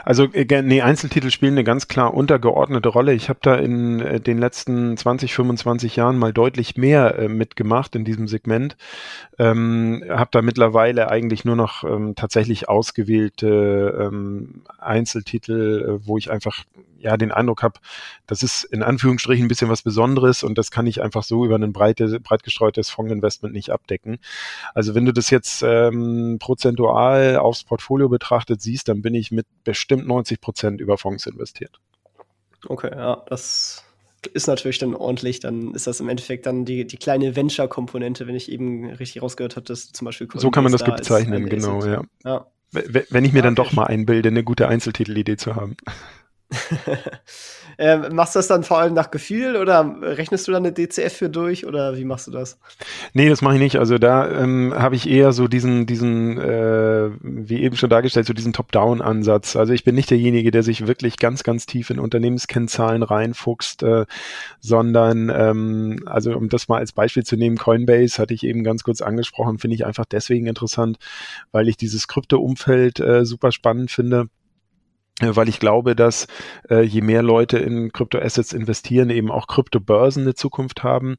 [0.05, 3.13] also äh, nee, Einzeltitel spielen eine ganz klar untergeordnete Rolle.
[3.13, 7.95] Ich habe da in äh, den letzten 20, 25 Jahren mal deutlich mehr äh, mitgemacht
[7.95, 8.77] in diesem Segment.
[9.39, 16.33] Ähm, habe da mittlerweile eigentlich nur noch ähm, tatsächlich ausgewählte ähm, Einzeltitel, äh, wo ich
[16.33, 16.65] einfach
[17.01, 17.81] ja den Eindruck habe,
[18.27, 21.57] das ist in Anführungsstrichen ein bisschen was Besonderes und das kann ich einfach so über
[21.57, 24.19] ein breite, breit gestreutes Fondsinvestment nicht abdecken.
[24.75, 29.47] Also wenn du das jetzt ähm, prozentual aufs Portfolio betrachtet siehst, dann bin ich mit
[29.65, 31.81] bestimmt 90 Prozent über Fonds investiert.
[32.67, 33.85] Okay, ja, das
[34.33, 38.35] ist natürlich dann ordentlich, dann ist das im Endeffekt dann die, die kleine Venture-Komponente, wenn
[38.35, 42.03] ich eben richtig rausgehört habe, dass zum Beispiel So kann man das bezeichnen, genau, ja.
[42.25, 42.47] ja.
[42.73, 45.77] Wenn ich mir dann doch mal einbilde, eine gute Einzeltitelidee zu haben.
[47.79, 51.13] ähm, machst du das dann vor allem nach Gefühl oder rechnest du dann eine DCF
[51.13, 52.59] für durch oder wie machst du das?
[53.15, 53.77] Nee, das mache ich nicht.
[53.77, 58.33] Also da ähm, habe ich eher so diesen, diesen, äh, wie eben schon dargestellt, so
[58.33, 59.55] diesen Top-Down-Ansatz.
[59.57, 64.07] Also ich bin nicht derjenige, der sich wirklich ganz, ganz tief in Unternehmenskennzahlen reinfuchst, äh,
[64.59, 68.83] sondern ähm, also um das mal als Beispiel zu nehmen, Coinbase hatte ich eben ganz
[68.83, 70.99] kurz angesprochen, finde ich einfach deswegen interessant,
[71.53, 74.29] weil ich dieses Krypto-Umfeld äh, super spannend finde
[75.21, 76.27] weil ich glaube, dass
[76.69, 81.17] äh, je mehr Leute in Kryptoassets investieren, eben auch Kryptobörsen eine Zukunft haben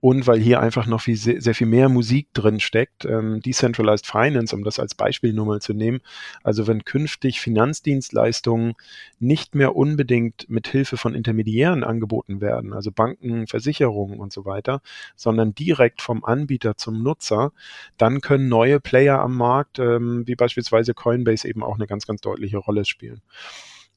[0.00, 3.06] und weil hier einfach noch viel, sehr, sehr viel mehr Musik drin steckt.
[3.06, 6.00] Ähm, Decentralized Finance, um das als Beispiel nur mal zu nehmen.
[6.42, 8.74] Also wenn künftig Finanzdienstleistungen
[9.18, 14.82] nicht mehr unbedingt mit Hilfe von Intermediären angeboten werden, also Banken, Versicherungen und so weiter,
[15.16, 17.52] sondern direkt vom Anbieter zum Nutzer,
[17.96, 22.20] dann können neue Player am Markt, ähm, wie beispielsweise Coinbase, eben auch eine ganz, ganz
[22.20, 23.22] deutliche Rolle spielen.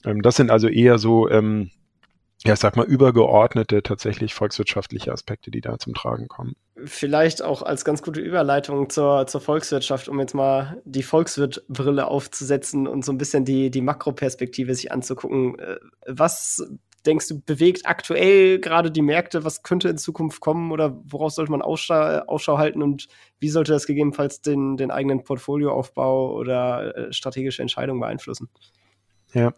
[0.06, 1.72] Ähm, das sind also eher so, ähm,
[2.46, 6.56] ja, sag mal, übergeordnete, tatsächlich volkswirtschaftliche Aspekte, die da zum Tragen kommen.
[6.86, 12.88] Vielleicht auch als ganz gute Überleitung zur, zur Volkswirtschaft, um jetzt mal die Volkswirtbrille aufzusetzen
[12.88, 15.58] und so ein bisschen die, die Makroperspektive sich anzugucken.
[15.58, 16.64] Äh, was
[17.08, 19.44] denkst du, bewegt aktuell gerade die Märkte?
[19.44, 21.96] Was könnte in Zukunft kommen oder woraus sollte man Ausschau,
[22.28, 23.08] Ausschau halten und
[23.40, 28.50] wie sollte das gegebenenfalls den, den eigenen Portfolioaufbau oder äh, strategische Entscheidungen beeinflussen?
[29.34, 29.54] Ja,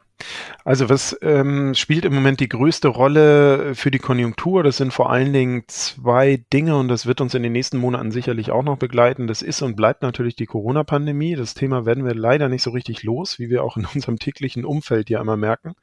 [0.66, 4.64] also was ähm, spielt im Moment die größte Rolle für die Konjunktur?
[4.64, 8.12] Das sind vor allen Dingen zwei Dinge und das wird uns in den nächsten Monaten
[8.12, 9.28] sicherlich auch noch begleiten.
[9.28, 11.36] Das ist und bleibt natürlich die Corona-Pandemie.
[11.36, 14.66] Das Thema werden wir leider nicht so richtig los, wie wir auch in unserem täglichen
[14.66, 15.76] Umfeld ja immer merken.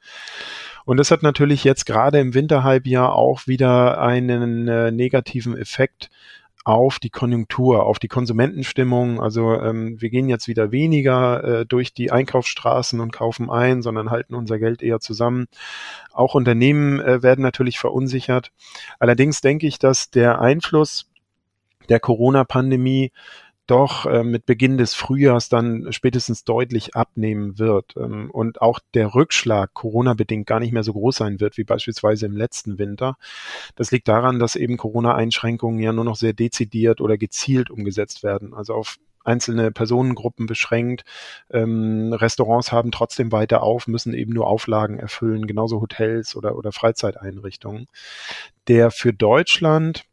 [0.85, 6.09] Und das hat natürlich jetzt gerade im Winterhalbjahr auch wieder einen äh, negativen Effekt
[6.67, 9.21] auf die Konjunktur, auf die Konsumentenstimmung.
[9.21, 14.11] Also ähm, wir gehen jetzt wieder weniger äh, durch die Einkaufsstraßen und kaufen ein, sondern
[14.11, 15.47] halten unser Geld eher zusammen.
[16.11, 18.51] Auch Unternehmen äh, werden natürlich verunsichert.
[18.99, 21.09] Allerdings denke ich, dass der Einfluss
[21.87, 23.13] der Corona-Pandemie
[23.67, 29.13] doch äh, mit Beginn des Frühjahrs dann spätestens deutlich abnehmen wird ähm, und auch der
[29.13, 33.17] Rückschlag Corona-bedingt gar nicht mehr so groß sein wird wie beispielsweise im letzten Winter.
[33.75, 38.53] Das liegt daran, dass eben Corona-Einschränkungen ja nur noch sehr dezidiert oder gezielt umgesetzt werden,
[38.53, 41.03] also auf einzelne Personengruppen beschränkt.
[41.51, 46.71] Ähm, Restaurants haben trotzdem weiter auf, müssen eben nur Auflagen erfüllen, genauso Hotels oder, oder
[46.71, 47.87] Freizeiteinrichtungen.
[48.67, 50.05] Der für Deutschland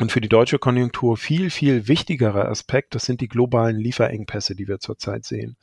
[0.00, 4.68] und für die deutsche Konjunktur viel, viel wichtigere Aspekt, das sind die globalen Lieferengpässe, die
[4.68, 5.56] wir zurzeit sehen.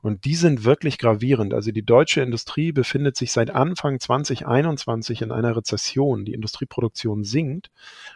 [0.00, 1.52] Und die sind wirklich gravierend.
[1.52, 6.24] Also die deutsche Industrie befindet sich seit Anfang 2021 in einer Rezession.
[6.24, 7.70] Die Industrieproduktion sinkt,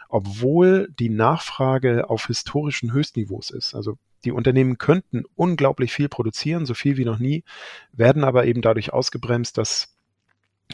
[0.09, 3.75] obwohl die Nachfrage auf historischen Höchstniveaus ist.
[3.75, 7.43] Also die Unternehmen könnten unglaublich viel produzieren, so viel wie noch nie,
[7.93, 9.98] werden aber eben dadurch ausgebremst, dass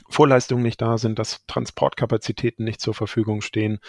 [0.10, 3.79] Vorleistungen nicht da sind, dass Transportkapazitäten nicht zur Verfügung stehen.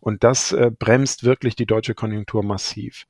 [0.00, 3.06] Und das äh, bremst wirklich die deutsche Konjunktur massiv.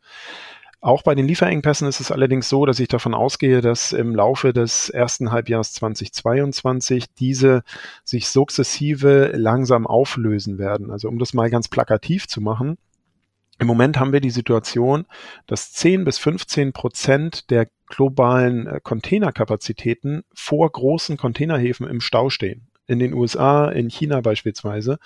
[0.81, 4.53] Auch bei den Lieferengpässen ist es allerdings so, dass ich davon ausgehe, dass im Laufe
[4.53, 7.65] des ersten Halbjahres 2022 diese
[8.05, 10.91] sich sukzessive langsam auflösen werden.
[10.91, 12.79] Also um das mal ganz plakativ zu machen,
[13.59, 15.07] im Moment haben wir die Situation,
[15.47, 22.69] dass 10 bis 15 Prozent der globalen äh, Containerkapazitäten vor großen Containerhäfen im Stau stehen.
[22.87, 24.99] In den USA, in China beispielsweise.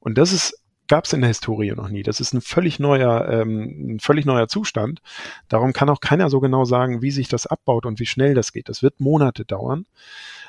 [0.00, 2.02] Und das ist gab es in der Historie noch nie.
[2.02, 5.00] Das ist ein völlig neuer, ähm, ein völlig neuer Zustand.
[5.48, 8.52] Darum kann auch keiner so genau sagen, wie sich das abbaut und wie schnell das
[8.52, 8.68] geht.
[8.68, 9.86] Das wird Monate dauern.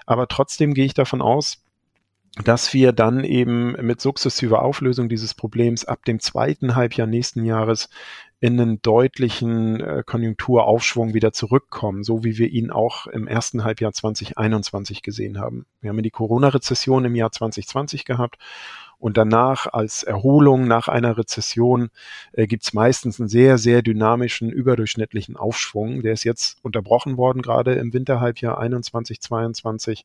[0.06, 1.64] Aber trotzdem gehe ich davon aus,
[2.44, 7.90] dass wir dann eben mit sukzessiver Auflösung dieses Problems ab dem zweiten Halbjahr nächsten Jahres
[8.40, 13.94] in einen deutlichen äh, Konjunkturaufschwung wieder zurückkommen, so wie wir ihn auch im ersten Halbjahr
[13.94, 15.66] 2021 gesehen haben.
[15.82, 18.38] Wir haben die Corona-Rezession im Jahr 2020 gehabt
[19.00, 21.90] und danach als Erholung nach einer Rezession
[22.34, 26.02] äh, gibt es meistens einen sehr, sehr dynamischen, überdurchschnittlichen Aufschwung.
[26.02, 30.04] Der ist jetzt unterbrochen worden, gerade im Winterhalbjahr 21, 22,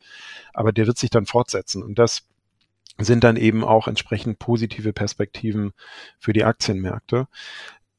[0.52, 1.82] aber der wird sich dann fortsetzen.
[1.82, 2.28] Und das
[2.98, 5.72] sind dann eben auch entsprechend positive Perspektiven
[6.18, 7.28] für die Aktienmärkte.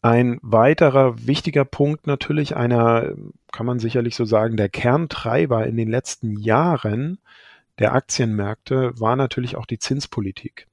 [0.04, 3.16] Ein weiterer wichtiger Punkt natürlich, einer,
[3.52, 7.20] kann man sicherlich so sagen, der Kerntreiber in den letzten Jahren
[7.80, 10.68] der Aktienmärkte war natürlich auch die Zinspolitik.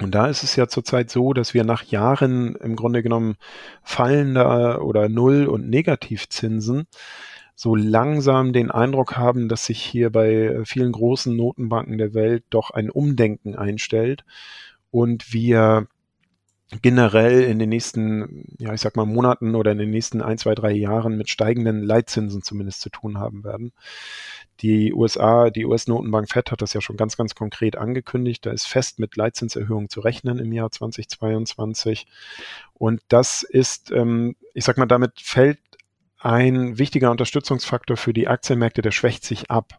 [0.00, 3.36] Und da ist es ja zurzeit so, dass wir nach Jahren im Grunde genommen
[3.82, 6.86] fallender oder Null- und Negativzinsen
[7.56, 12.70] so langsam den Eindruck haben, dass sich hier bei vielen großen Notenbanken der Welt doch
[12.70, 14.24] ein Umdenken einstellt.
[14.92, 15.88] Und wir
[16.82, 20.54] generell in den nächsten, ja, ich sag mal, Monaten oder in den nächsten ein, zwei,
[20.54, 23.72] drei Jahren mit steigenden Leitzinsen zumindest zu tun haben werden.
[24.60, 28.44] Die USA, die US-Notenbank Fed hat das ja schon ganz, ganz konkret angekündigt.
[28.44, 32.06] Da ist fest mit Leitzinserhöhungen zu rechnen im Jahr 2022.
[32.74, 35.60] Und das ist, ähm, ich sag mal, damit fällt
[36.18, 39.78] ein wichtiger Unterstützungsfaktor für die Aktienmärkte, der schwächt sich ab.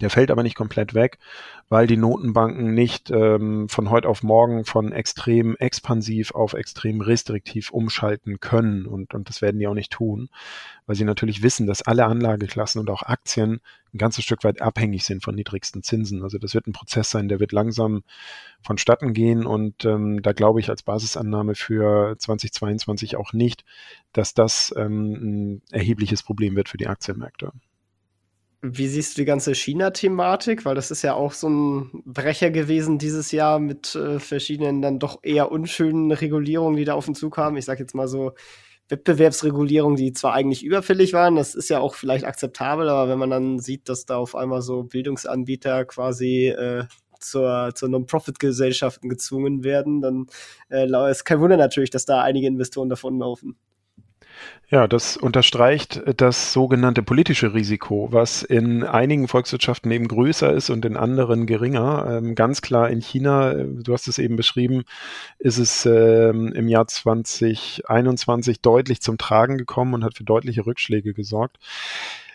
[0.00, 1.18] Der fällt aber nicht komplett weg,
[1.68, 7.70] weil die Notenbanken nicht ähm, von heute auf morgen von extrem expansiv auf extrem restriktiv
[7.70, 8.86] umschalten können.
[8.86, 10.30] Und, und das werden die auch nicht tun,
[10.86, 13.60] weil sie natürlich wissen, dass alle Anlageklassen und auch Aktien
[13.92, 16.22] ein ganzes Stück weit abhängig sind von niedrigsten Zinsen.
[16.22, 18.02] Also das wird ein Prozess sein, der wird langsam
[18.62, 19.44] vonstatten gehen.
[19.44, 23.64] Und ähm, da glaube ich als Basisannahme für 2022 auch nicht,
[24.12, 27.52] dass das ähm, ein erhebliches Problem wird für die Aktienmärkte.
[28.62, 30.66] Wie siehst du die ganze China-Thematik?
[30.66, 34.98] Weil das ist ja auch so ein Brecher gewesen dieses Jahr mit äh, verschiedenen dann
[34.98, 37.56] doch eher unschönen Regulierungen, die da auf uns zukamen.
[37.56, 38.32] Ich sage jetzt mal so
[38.90, 43.30] Wettbewerbsregulierungen, die zwar eigentlich überfällig waren, das ist ja auch vielleicht akzeptabel, aber wenn man
[43.30, 46.84] dann sieht, dass da auf einmal so Bildungsanbieter quasi äh,
[47.20, 50.26] zur, zur Non-Profit-Gesellschaften gezwungen werden, dann
[50.70, 53.56] äh, ist kein Wunder natürlich, dass da einige Investoren davonlaufen.
[54.70, 60.84] Ja, das unterstreicht das sogenannte politische Risiko, was in einigen Volkswirtschaften eben größer ist und
[60.84, 62.06] in anderen geringer.
[62.08, 64.84] Ähm, ganz klar in China, äh, du hast es eben beschrieben,
[65.40, 71.14] ist es ähm, im Jahr 2021 deutlich zum Tragen gekommen und hat für deutliche Rückschläge
[71.14, 71.58] gesorgt.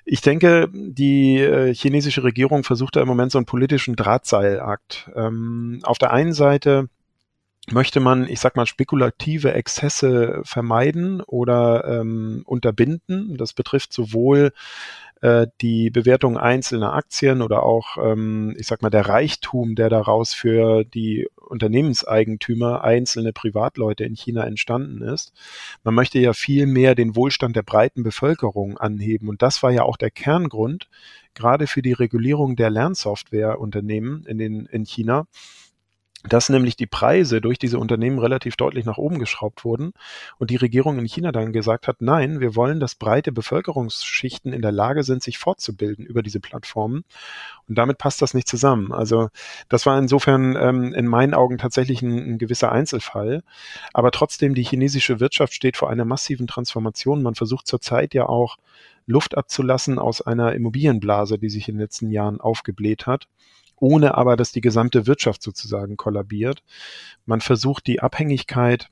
[0.03, 5.09] Ich denke, die äh, chinesische Regierung versucht da im Moment so einen politischen Drahtseilakt.
[5.15, 6.89] Ähm, auf der einen Seite
[7.71, 13.37] möchte man, ich sag mal, spekulative Exzesse vermeiden oder ähm, unterbinden.
[13.37, 14.51] Das betrifft sowohl
[15.21, 20.33] äh, die Bewertung einzelner Aktien oder auch, ähm, ich sag mal, der Reichtum, der daraus
[20.33, 25.33] für die Unternehmenseigentümer, einzelne Privatleute in China entstanden ist.
[25.83, 29.29] Man möchte ja viel mehr den Wohlstand der breiten Bevölkerung anheben.
[29.29, 30.89] Und das war ja auch der Kerngrund,
[31.33, 35.27] gerade für die Regulierung der Lernsoftwareunternehmen in, in China
[36.27, 39.93] dass nämlich die Preise durch diese Unternehmen relativ deutlich nach oben geschraubt wurden
[40.37, 44.61] und die Regierung in China dann gesagt hat, nein, wir wollen, dass breite Bevölkerungsschichten in
[44.61, 47.03] der Lage sind, sich fortzubilden über diese Plattformen.
[47.67, 48.91] Und damit passt das nicht zusammen.
[48.91, 49.29] Also
[49.69, 53.43] das war insofern ähm, in meinen Augen tatsächlich ein, ein gewisser Einzelfall.
[53.93, 57.23] Aber trotzdem, die chinesische Wirtschaft steht vor einer massiven Transformation.
[57.23, 58.57] Man versucht zurzeit ja auch
[59.07, 63.27] Luft abzulassen aus einer Immobilienblase, die sich in den letzten Jahren aufgebläht hat
[63.79, 66.63] ohne aber, dass die gesamte Wirtschaft sozusagen kollabiert.
[67.25, 68.89] Man versucht die Abhängigkeit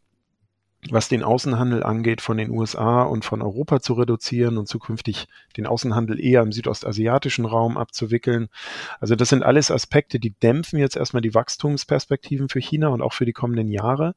[0.89, 5.65] was den Außenhandel angeht, von den USA und von Europa zu reduzieren und zukünftig den
[5.65, 8.49] Außenhandel eher im südostasiatischen Raum abzuwickeln.
[8.99, 13.13] Also das sind alles Aspekte, die dämpfen jetzt erstmal die Wachstumsperspektiven für China und auch
[13.13, 14.13] für die kommenden Jahre,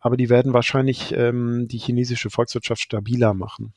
[0.00, 3.72] aber die werden wahrscheinlich ähm, die chinesische Volkswirtschaft stabiler machen.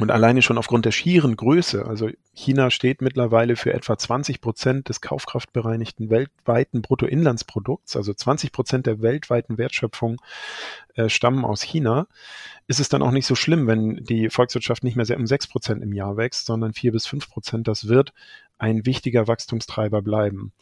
[0.00, 4.88] Und alleine schon aufgrund der schieren Größe, also China steht mittlerweile für etwa 20 Prozent
[4.88, 10.16] des kaufkraftbereinigten weltweiten Bruttoinlandsprodukts, also 20 Prozent der weltweiten Wertschöpfung
[10.94, 12.06] äh, stammen aus China,
[12.66, 15.82] ist es dann auch nicht so schlimm, wenn die Volkswirtschaft nicht mehr um 6 Prozent
[15.82, 17.68] im Jahr wächst, sondern 4 bis 5 Prozent.
[17.68, 18.14] Das wird
[18.56, 20.52] ein wichtiger Wachstumstreiber bleiben.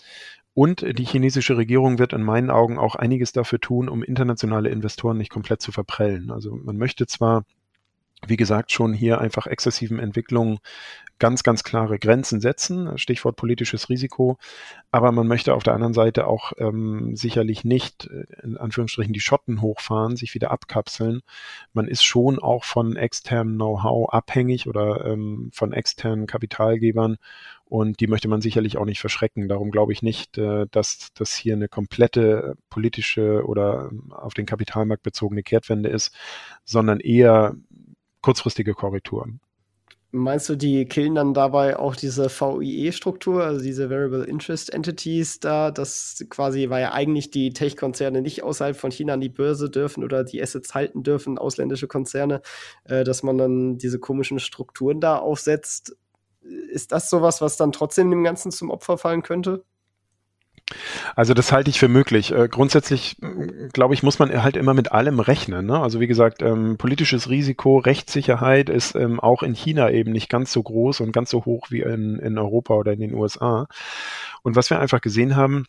[0.53, 5.17] Und die chinesische Regierung wird in meinen Augen auch einiges dafür tun, um internationale Investoren
[5.17, 6.33] nicht komplett zu verprellen.
[6.33, 7.45] Also man möchte zwar
[8.27, 10.59] wie gesagt, schon hier einfach exzessiven Entwicklungen
[11.19, 12.97] ganz, ganz klare Grenzen setzen.
[12.97, 14.39] Stichwort politisches Risiko.
[14.91, 19.21] Aber man möchte auf der anderen Seite auch ähm, sicherlich nicht äh, in Anführungsstrichen die
[19.21, 21.21] Schotten hochfahren, sich wieder abkapseln.
[21.73, 27.17] Man ist schon auch von externem Know-how abhängig oder ähm, von externen Kapitalgebern.
[27.65, 29.49] Und die möchte man sicherlich auch nicht verschrecken.
[29.49, 34.47] Darum glaube ich nicht, äh, dass das hier eine komplette politische oder ähm, auf den
[34.47, 36.15] Kapitalmarkt bezogene Kehrtwende ist,
[36.65, 37.57] sondern eher
[38.21, 39.41] kurzfristige Korrekturen.
[40.11, 45.71] Meinst du, die killen dann dabei auch diese VIE-Struktur, also diese Variable Interest Entities da?
[45.71, 50.03] Das quasi, weil ja eigentlich die Tech-Konzerne nicht außerhalb von China an die Börse dürfen
[50.03, 52.41] oder die Assets halten dürfen, ausländische Konzerne,
[52.85, 55.95] äh, dass man dann diese komischen Strukturen da aufsetzt.
[56.41, 59.63] Ist das sowas, was dann trotzdem dem Ganzen zum Opfer fallen könnte?
[61.17, 62.33] Also das halte ich für möglich.
[62.33, 63.17] Äh, grundsätzlich,
[63.73, 65.67] glaube ich, muss man halt immer mit allem rechnen.
[65.67, 65.81] Ne?
[65.81, 70.53] Also wie gesagt, ähm, politisches Risiko, Rechtssicherheit ist ähm, auch in China eben nicht ganz
[70.53, 73.67] so groß und ganz so hoch wie in, in Europa oder in den USA.
[74.43, 75.65] Und was wir einfach gesehen haben,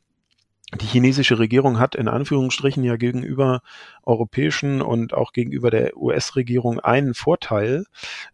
[0.75, 3.62] die chinesische Regierung hat in Anführungsstrichen ja gegenüber
[4.03, 7.86] europäischen und auch gegenüber der US-Regierung einen Vorteil.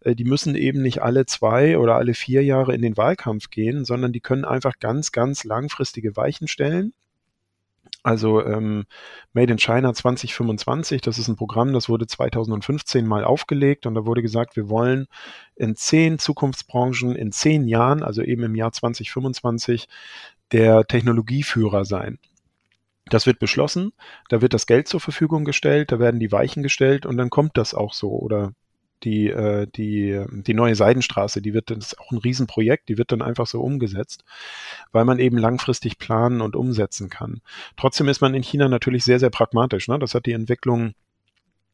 [0.02, 3.86] Äh, die müssen eben nicht alle zwei oder alle vier Jahre in den Wahlkampf gehen,
[3.86, 6.94] sondern die können einfach ganz, ganz langfristige Weichen stellen
[8.04, 8.86] Also ähm,
[9.34, 14.06] Made in China 2025, das ist ein Programm, das wurde 2015 mal aufgelegt und da
[14.06, 15.08] wurde gesagt, wir wollen
[15.56, 19.88] in zehn Zukunftsbranchen in zehn Jahren, also eben im Jahr 2025,
[20.52, 22.20] der Technologieführer sein.
[23.10, 23.94] Das wird beschlossen,
[24.30, 27.58] da wird das Geld zur Verfügung gestellt, da werden die Weichen gestellt und dann kommt
[27.58, 28.54] das auch so oder
[29.04, 33.12] die, äh, die, die neue Seidenstraße, die wird, das ist auch ein Riesenprojekt, die wird
[33.12, 34.24] dann einfach so umgesetzt,
[34.92, 37.42] weil man eben langfristig planen und umsetzen kann.
[37.78, 39.88] Trotzdem ist man in China natürlich sehr, sehr pragmatisch.
[39.88, 40.00] Ne?
[40.00, 40.94] Das hat die Entwicklung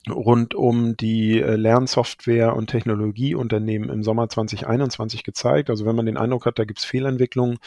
[0.09, 5.69] rund um die äh, Lernsoftware- und Technologieunternehmen im Sommer 2021 gezeigt.
[5.69, 7.59] Also wenn man den Eindruck hat, da gibt es Fehlentwicklungen,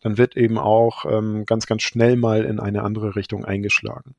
[0.00, 4.14] dann wird eben auch ähm, ganz, ganz schnell mal in eine andere Richtung eingeschlagen.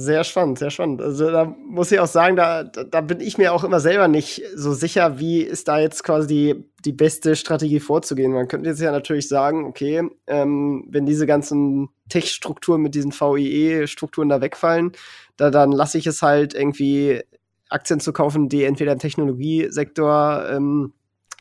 [0.00, 1.02] Sehr spannend, sehr spannend.
[1.02, 4.44] Also da muss ich auch sagen, da, da bin ich mir auch immer selber nicht
[4.54, 8.32] so sicher, wie ist da jetzt quasi die, die beste Strategie vorzugehen.
[8.32, 14.28] Man könnte jetzt ja natürlich sagen, okay, ähm, wenn diese ganzen Tech-Strukturen mit diesen VIE-Strukturen
[14.28, 14.92] da wegfallen,
[15.38, 17.22] da, dann lasse ich es halt irgendwie
[17.70, 20.92] Aktien zu kaufen, die entweder im Technologiesektor ähm,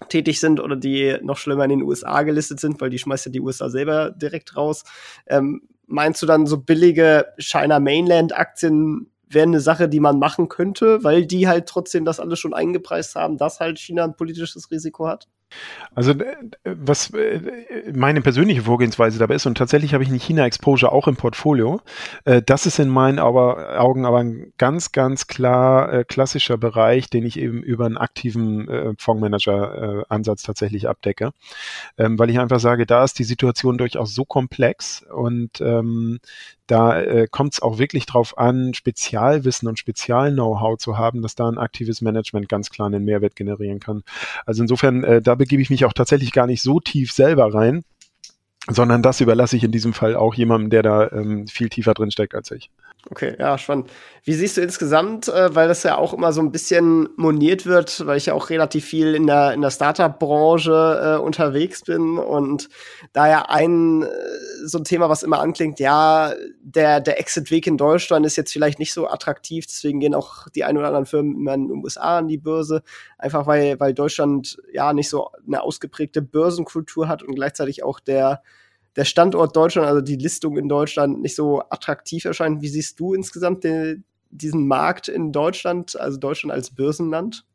[0.09, 3.31] tätig sind oder die noch schlimmer in den USA gelistet sind, weil die schmeißt ja
[3.31, 4.83] die USA selber direkt raus.
[5.25, 10.47] Ähm, meinst du dann so billige China Mainland Aktien wäre eine Sache, die man machen
[10.47, 14.71] könnte, weil die halt trotzdem das alles schon eingepreist haben, dass halt China ein politisches
[14.71, 15.27] Risiko hat?
[15.95, 20.91] Also äh, was äh, meine persönliche Vorgehensweise dabei ist, und tatsächlich habe ich eine China-Exposure
[20.91, 21.81] auch im Portfolio,
[22.25, 27.39] äh, das ist in meinen Augen aber ein ganz, ganz klar klassischer Bereich, den ich
[27.39, 31.31] eben über einen aktiven Fondsmanager-Ansatz tatsächlich abdecke,
[31.97, 36.19] ähm, weil ich einfach sage, da ist die Situation durchaus so komplex und ähm,
[36.67, 41.47] da äh, kommt es auch wirklich drauf an, Spezialwissen und Spezial-Know-how zu haben, dass da
[41.47, 44.03] ein aktives Management ganz klar einen Mehrwert generieren kann.
[44.45, 47.83] Also insofern, äh, da begebe ich mich auch tatsächlich gar nicht so tief selber rein,
[48.69, 52.11] sondern das überlasse ich in diesem Fall auch jemandem, der da ähm, viel tiefer drin
[52.11, 52.69] steckt als ich.
[53.09, 53.89] Okay, ja, spannend.
[54.23, 58.05] Wie siehst du insgesamt, äh, weil das ja auch immer so ein bisschen moniert wird,
[58.05, 62.67] weil ich ja auch relativ viel in der, in der Startup-Branche äh, unterwegs bin und
[63.13, 64.07] da ja ein äh,
[64.65, 68.79] so ein Thema, was immer anklingt, ja, der, der Exit-Weg in Deutschland ist jetzt vielleicht
[68.79, 72.17] nicht so attraktiv, deswegen gehen auch die ein oder anderen Firmen immer in den USA
[72.17, 72.83] an die Börse,
[73.17, 78.41] einfach weil, weil Deutschland ja nicht so eine ausgeprägte Börsenkultur hat und gleichzeitig auch der
[78.97, 82.61] der Standort Deutschland, also die Listung in Deutschland nicht so attraktiv erscheint.
[82.61, 87.45] Wie siehst du insgesamt den, diesen Markt in Deutschland, also Deutschland als Börsenland?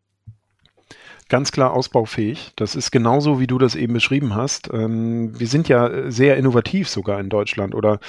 [1.28, 2.52] Ganz klar ausbaufähig.
[2.56, 4.68] Das ist genauso, wie du das eben beschrieben hast.
[4.72, 8.00] Ähm, wir sind ja sehr innovativ sogar in Deutschland oder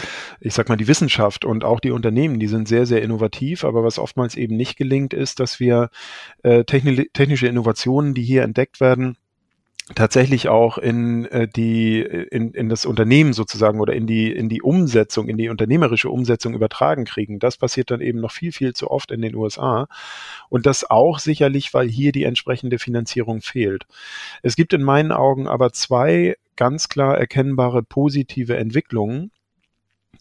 [0.41, 3.63] ich sag mal die Wissenschaft und auch die Unternehmen, die sind sehr, sehr innovativ.
[3.63, 5.89] Aber was oftmals eben nicht gelingt, ist, dass wir
[6.43, 9.15] äh, technische Innovationen, die hier entdeckt werden,
[9.95, 14.61] tatsächlich auch in äh, die in, in das Unternehmen sozusagen oder in die in die
[14.61, 17.39] Umsetzung in die unternehmerische Umsetzung übertragen kriegen.
[17.39, 19.87] Das passiert dann eben noch viel viel zu oft in den USA
[20.49, 23.85] und das auch sicherlich weil hier die entsprechende Finanzierung fehlt.
[24.41, 29.31] Es gibt in meinen Augen aber zwei ganz klar erkennbare positive Entwicklungen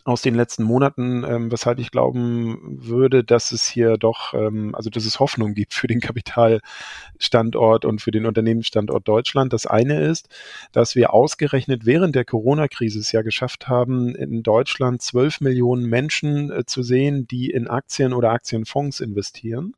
[0.04, 4.90] aus den letzten Monaten, ähm, weshalb ich glauben würde, dass es hier doch, ähm, also
[4.90, 9.52] dass es Hoffnung gibt für den Kapitalstandort und für den Unternehmensstandort Deutschland.
[9.52, 10.28] Das eine ist,
[10.72, 16.50] dass wir ausgerechnet während der Corona-Krise es ja geschafft haben, in Deutschland zwölf Millionen Menschen
[16.50, 19.74] äh, zu sehen, die in Aktien oder Aktienfonds investieren.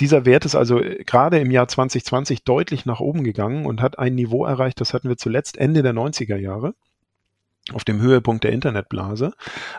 [0.00, 3.98] Dieser Wert ist also äh, gerade im Jahr 2020 deutlich nach oben gegangen und hat
[3.98, 6.74] ein Niveau erreicht, das hatten wir zuletzt Ende der 90er Jahre
[7.72, 9.32] auf dem Höhepunkt der Internetblase.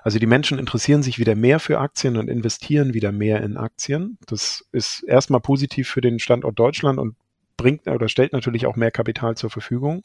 [0.04, 4.18] Also die Menschen interessieren sich wieder mehr für Aktien und investieren wieder mehr in Aktien.
[4.26, 7.16] Das ist erstmal positiv für den Standort Deutschland und
[7.58, 10.04] bringt oder stellt natürlich auch mehr Kapital zur Verfügung.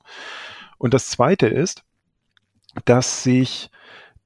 [0.79, 1.83] Und das Zweite ist,
[2.85, 3.71] dass sich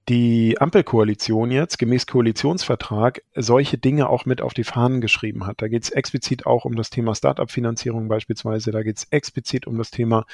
[0.09, 5.63] die Ampelkoalition jetzt gemäß Koalitionsvertrag solche Dinge auch mit auf die Fahnen geschrieben hat.
[5.63, 9.79] Da geht es explizit auch um das Thema Startup-Finanzierung beispielsweise, da geht es explizit um
[9.79, 10.27] das Thema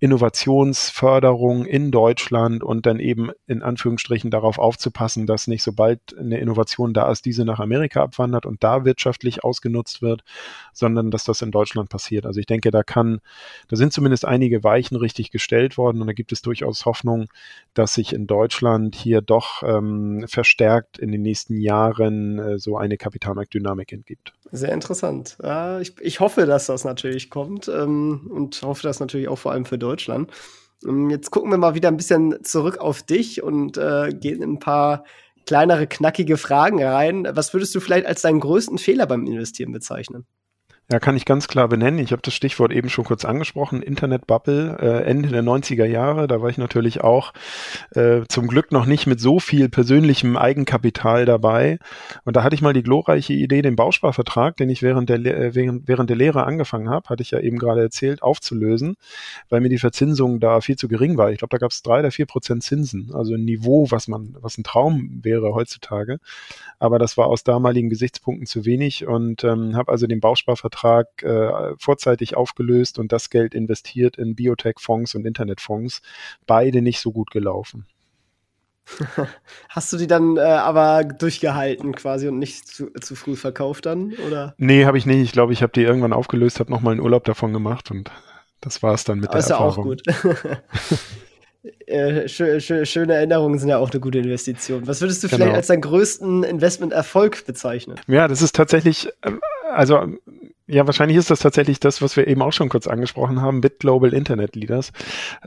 [0.00, 6.92] Innovationsförderung in Deutschland und dann eben in Anführungsstrichen darauf aufzupassen, dass nicht sobald eine Innovation
[6.92, 10.24] da ist, diese nach Amerika abwandert und da wirtschaftlich ausgenutzt wird,
[10.74, 12.26] sondern dass das in Deutschland passiert.
[12.26, 13.20] Also ich denke, da kann,
[13.68, 17.28] da sind zumindest einige Weichen richtig gestellt worden und da gibt es durchaus Hoffnung,
[17.72, 22.96] dass sich in Deutschland hier doch ähm, verstärkt in den nächsten Jahren äh, so eine
[22.96, 24.32] Kapitalmarktdynamik entgibt.
[24.50, 25.38] Sehr interessant.
[25.40, 29.52] Ja, ich, ich hoffe, dass das natürlich kommt ähm, und hoffe das natürlich auch vor
[29.52, 30.32] allem für Deutschland.
[30.84, 34.54] Ähm, jetzt gucken wir mal wieder ein bisschen zurück auf dich und äh, gehen in
[34.54, 35.04] ein paar
[35.46, 37.28] kleinere, knackige Fragen rein.
[37.30, 40.26] Was würdest du vielleicht als deinen größten Fehler beim Investieren bezeichnen?
[40.88, 41.98] Ja, kann ich ganz klar benennen.
[41.98, 43.82] Ich habe das Stichwort eben schon kurz angesprochen.
[43.82, 46.28] Internetbubble, äh, Ende der 90er Jahre.
[46.28, 47.32] Da war ich natürlich auch
[47.96, 51.80] äh, zum Glück noch nicht mit so viel persönlichem Eigenkapital dabei.
[52.24, 55.56] Und da hatte ich mal die glorreiche Idee, den Bausparvertrag, den ich während der, äh,
[55.56, 58.94] während, während der Lehre angefangen habe, hatte ich ja eben gerade erzählt, aufzulösen,
[59.48, 61.32] weil mir die Verzinsung da viel zu gering war.
[61.32, 63.10] Ich glaube, da gab es drei oder vier Prozent Zinsen.
[63.12, 66.18] Also ein Niveau, was man, was ein Traum wäre heutzutage.
[66.78, 71.22] Aber das war aus damaligen Gesichtspunkten zu wenig und ähm, habe also den Bausparvertrag Vertrag
[71.22, 76.02] äh, vorzeitig aufgelöst und das Geld investiert in Biotech-Fonds und Internetfonds.
[76.46, 77.86] Beide nicht so gut gelaufen.
[79.68, 84.12] Hast du die dann äh, aber durchgehalten quasi und nicht zu, zu früh verkauft dann?
[84.26, 84.54] Oder?
[84.58, 85.22] Nee, habe ich nicht.
[85.22, 88.10] Ich glaube, ich habe die irgendwann aufgelöst, habe nochmal einen Urlaub davon gemacht und
[88.60, 89.92] das war es dann mit aber der ist Erfahrung.
[89.92, 90.98] Ist ja auch gut.
[91.88, 94.86] Äh, schö schö schöne Erinnerungen sind ja auch eine gute Investition.
[94.86, 95.56] Was würdest du vielleicht genau.
[95.56, 97.98] als deinen größten Investmenterfolg bezeichnen?
[98.06, 99.40] Ja, das ist tatsächlich, ähm,
[99.72, 100.06] also
[100.68, 103.78] ja, wahrscheinlich ist das tatsächlich das, was wir eben auch schon kurz angesprochen haben, Bit
[103.78, 104.92] Global Internet Leaders.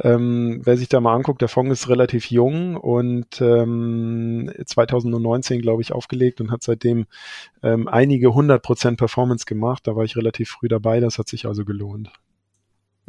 [0.01, 5.81] Ähm, wer sich da mal anguckt, der Fonds ist relativ jung und ähm, 2019, glaube
[5.81, 7.05] ich, aufgelegt und hat seitdem
[7.61, 9.87] ähm, einige 100% Performance gemacht.
[9.87, 12.11] Da war ich relativ früh dabei, das hat sich also gelohnt.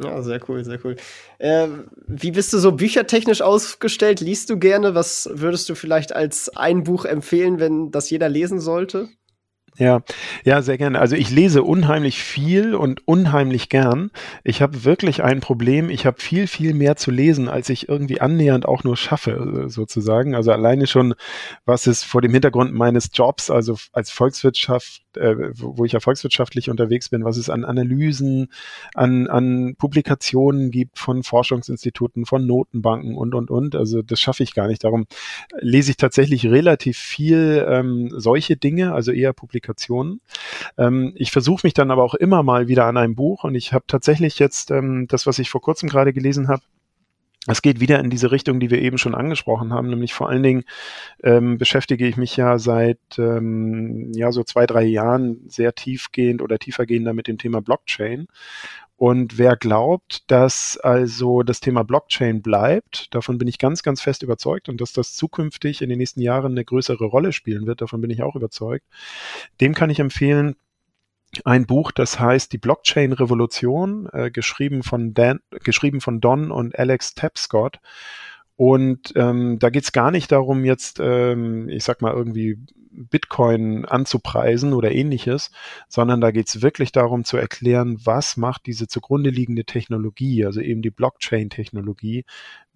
[0.03, 0.95] Ja, sehr cool, sehr cool.
[1.37, 1.67] Äh,
[2.07, 4.19] wie bist du so büchertechnisch ausgestellt?
[4.19, 4.95] Liest du gerne?
[4.95, 9.09] Was würdest du vielleicht als ein Buch empfehlen, wenn das jeder lesen sollte?
[9.77, 10.01] Ja,
[10.43, 10.99] ja, sehr gerne.
[10.99, 14.11] Also ich lese unheimlich viel und unheimlich gern.
[14.43, 15.89] Ich habe wirklich ein Problem.
[15.89, 20.35] Ich habe viel, viel mehr zu lesen, als ich irgendwie annähernd auch nur schaffe, sozusagen.
[20.35, 21.13] Also alleine schon,
[21.65, 26.69] was es vor dem Hintergrund meines Jobs, also als Volkswirtschaft, äh, wo ich ja volkswirtschaftlich
[26.69, 28.49] unterwegs bin, was es an Analysen,
[28.93, 33.75] an, an Publikationen gibt von Forschungsinstituten, von Notenbanken und, und, und.
[33.75, 34.83] Also das schaffe ich gar nicht.
[34.83, 35.05] Darum
[35.59, 40.21] lese ich tatsächlich relativ viel ähm, solche Dinge, also eher Publikationen Publikationen.
[40.77, 43.73] Ähm, ich versuche mich dann aber auch immer mal wieder an einem Buch und ich
[43.73, 46.63] habe tatsächlich jetzt ähm, das, was ich vor kurzem gerade gelesen habe,
[47.47, 50.43] es geht wieder in diese Richtung, die wir eben schon angesprochen haben, nämlich vor allen
[50.43, 50.63] Dingen
[51.23, 56.59] ähm, beschäftige ich mich ja seit ähm, ja so zwei, drei Jahren sehr tiefgehend oder
[56.59, 58.27] tiefergehender mit dem Thema Blockchain.
[59.01, 64.21] Und wer glaubt, dass also das Thema Blockchain bleibt, davon bin ich ganz, ganz fest
[64.21, 67.99] überzeugt und dass das zukünftig in den nächsten Jahren eine größere Rolle spielen wird, davon
[67.99, 68.85] bin ich auch überzeugt,
[69.59, 70.55] dem kann ich empfehlen,
[71.45, 77.15] ein Buch, das heißt Die Blockchain-Revolution, äh, geschrieben, von Dan, geschrieben von Don und Alex
[77.15, 77.79] Tapscott.
[78.61, 82.59] Und ähm, da geht es gar nicht darum, jetzt, ähm, ich sag mal, irgendwie
[82.91, 85.49] Bitcoin anzupreisen oder ähnliches,
[85.87, 90.61] sondern da geht es wirklich darum zu erklären, was macht diese zugrunde liegende Technologie, also
[90.61, 92.23] eben die Blockchain-Technologie,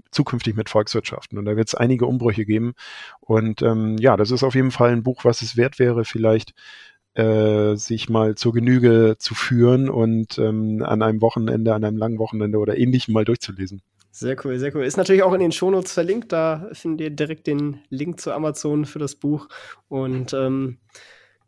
[0.10, 1.38] zukünftig mit Volkswirtschaften.
[1.38, 2.74] Und da wird es einige Umbrüche geben.
[3.20, 6.56] Und ähm, ja, das ist auf jeden Fall ein Buch, was es wert wäre, vielleicht
[7.14, 12.18] äh, sich mal zur Genüge zu führen und ähm, an einem Wochenende, an einem langen
[12.18, 13.84] Wochenende oder ähnlichem mal durchzulesen.
[14.18, 14.86] Sehr cool, sehr cool.
[14.86, 16.32] Ist natürlich auch in den Shownotes verlinkt.
[16.32, 19.50] Da findet ihr direkt den Link zu Amazon für das Buch.
[19.90, 20.78] Und ähm,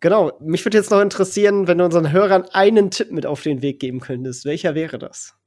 [0.02, 3.62] genau, mich würde jetzt noch interessieren, wenn du unseren Hörern einen Tipp mit auf den
[3.62, 4.44] Weg geben könntest.
[4.44, 5.38] Welcher wäre das?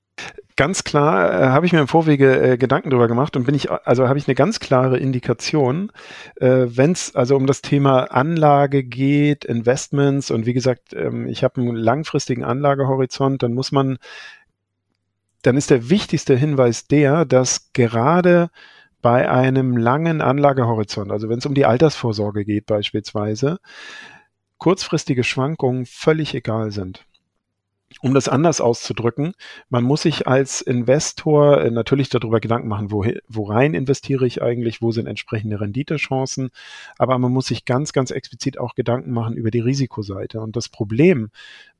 [0.56, 3.70] Ganz klar äh, habe ich mir im Vorwege äh, Gedanken darüber gemacht und bin ich,
[3.70, 5.90] also habe ich eine ganz klare Indikation,
[6.36, 11.44] äh, wenn es also um das Thema Anlage geht, Investments und wie gesagt, ähm, ich
[11.44, 13.98] habe einen langfristigen Anlagehorizont, dann muss man
[15.42, 18.50] dann ist der wichtigste Hinweis der, dass gerade
[19.02, 23.58] bei einem langen Anlagehorizont, also wenn es um die Altersvorsorge geht beispielsweise,
[24.58, 27.06] kurzfristige Schwankungen völlig egal sind
[28.00, 29.32] um das anders auszudrücken,
[29.68, 34.80] man muss sich als Investor äh, natürlich darüber Gedanken machen, wo, worein investiere ich eigentlich,
[34.80, 36.50] wo sind entsprechende Renditechancen,
[36.98, 40.40] aber man muss sich ganz, ganz explizit auch Gedanken machen über die Risikoseite.
[40.40, 41.30] Und das Problem,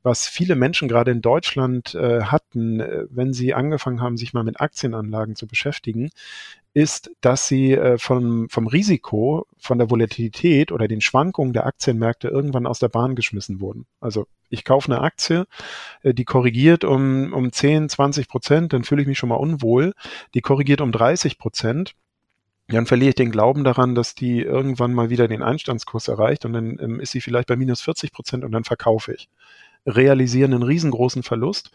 [0.03, 4.43] was viele Menschen gerade in Deutschland äh, hatten, äh, wenn sie angefangen haben, sich mal
[4.43, 6.09] mit Aktienanlagen zu beschäftigen,
[6.73, 12.29] ist, dass sie äh, vom, vom Risiko, von der Volatilität oder den Schwankungen der Aktienmärkte
[12.29, 13.85] irgendwann aus der Bahn geschmissen wurden.
[13.99, 15.45] Also ich kaufe eine Aktie,
[16.01, 19.93] äh, die korrigiert um, um 10, 20 Prozent, dann fühle ich mich schon mal unwohl.
[20.33, 21.95] Die korrigiert um 30 Prozent
[22.67, 26.53] dann verliere ich den Glauben daran, dass die irgendwann mal wieder den Einstandskurs erreicht und
[26.53, 29.29] dann ähm, ist sie vielleicht bei minus 40 Prozent und dann verkaufe ich
[29.85, 31.71] realisieren einen riesengroßen Verlust.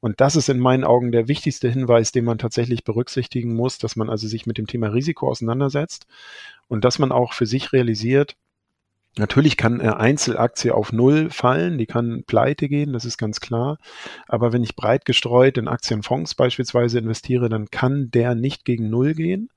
[0.00, 3.96] Und das ist in meinen Augen der wichtigste Hinweis, den man tatsächlich berücksichtigen muss, dass
[3.96, 6.06] man also sich mit dem Thema Risiko auseinandersetzt
[6.68, 8.36] und dass man auch für sich realisiert,
[9.16, 13.78] Natürlich kann eine Einzelaktie auf Null fallen, die kann pleite gehen, das ist ganz klar.
[14.26, 19.14] Aber wenn ich breit gestreut in Aktienfonds beispielsweise investiere, dann kann der nicht gegen Null
[19.14, 19.50] gehen.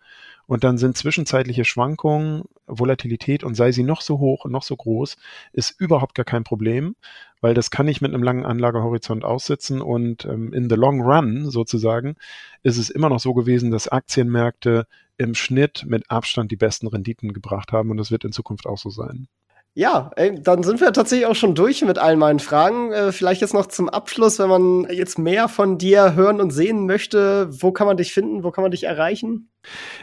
[0.48, 4.76] Und dann sind zwischenzeitliche Schwankungen, Volatilität und sei sie noch so hoch und noch so
[4.76, 5.18] groß,
[5.54, 6.96] ist überhaupt gar kein Problem,
[7.42, 11.50] weil das kann ich mit einem langen Anlagehorizont aussitzen und ähm, in the long run
[11.52, 12.16] sozusagen
[12.64, 14.88] ist es immer noch so gewesen, dass Aktienmärkte
[15.18, 18.78] im Schnitt mit Abstand die besten Renditen gebracht haben und das wird in Zukunft auch
[18.78, 19.28] so sein.
[19.74, 20.10] Ja,
[20.42, 22.92] dann sind wir tatsächlich auch schon durch mit all meinen Fragen.
[22.92, 26.88] Äh, vielleicht jetzt noch zum Abschluss, wenn man jetzt mehr von dir hören und sehen
[26.88, 29.52] möchte, wo kann man dich finden, wo kann man dich erreichen?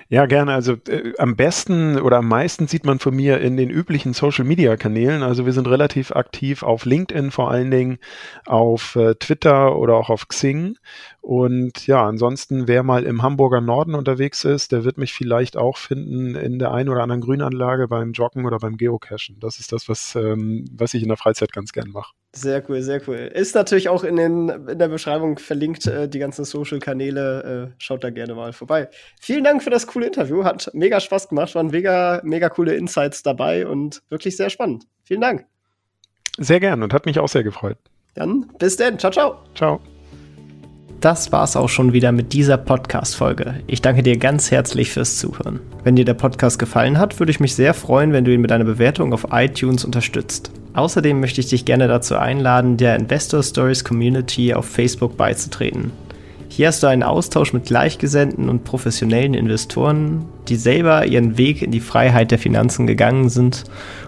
[0.08, 0.52] Ja, gerne.
[0.52, 5.22] Also äh, am besten oder am meisten sieht man von mir in den üblichen Social-Media-Kanälen.
[5.22, 7.98] Also wir sind relativ aktiv auf LinkedIn vor allen Dingen,
[8.46, 10.76] auf äh, Twitter oder auch auf Xing.
[11.20, 15.78] Und ja, ansonsten, wer mal im Hamburger Norden unterwegs ist, der wird mich vielleicht auch
[15.78, 19.40] finden in der einen oder anderen Grünanlage beim Joggen oder beim Geocachen.
[19.40, 22.12] Das ist das, was, ähm, was ich in der Freizeit ganz gern mache.
[22.34, 23.16] Sehr cool, sehr cool.
[23.16, 27.70] Ist natürlich auch in, den, in der Beschreibung verlinkt, äh, die ganzen Social-Kanäle.
[27.70, 28.88] Äh, schaut da gerne mal vorbei.
[29.20, 30.42] Vielen Dank für das coole Interview.
[30.42, 31.54] Hat mega Spaß gemacht.
[31.54, 34.84] Waren mega, mega coole Insights dabei und wirklich sehr spannend.
[35.04, 35.46] Vielen Dank.
[36.38, 37.78] Sehr gern und hat mich auch sehr gefreut.
[38.14, 38.98] Dann bis dann.
[38.98, 39.36] Ciao, ciao.
[39.54, 39.80] Ciao.
[41.00, 43.62] Das war's auch schon wieder mit dieser Podcast-Folge.
[43.66, 45.60] Ich danke dir ganz herzlich fürs Zuhören.
[45.84, 48.50] Wenn dir der Podcast gefallen hat, würde ich mich sehr freuen, wenn du ihn mit
[48.50, 50.50] einer Bewertung auf iTunes unterstützt.
[50.74, 55.92] Außerdem möchte ich dich gerne dazu einladen, der Investor Stories Community auf Facebook beizutreten.
[56.48, 61.70] Hier hast du einen Austausch mit Gleichgesinnten und professionellen Investoren, die selber ihren Weg in
[61.70, 63.64] die Freiheit der Finanzen gegangen sind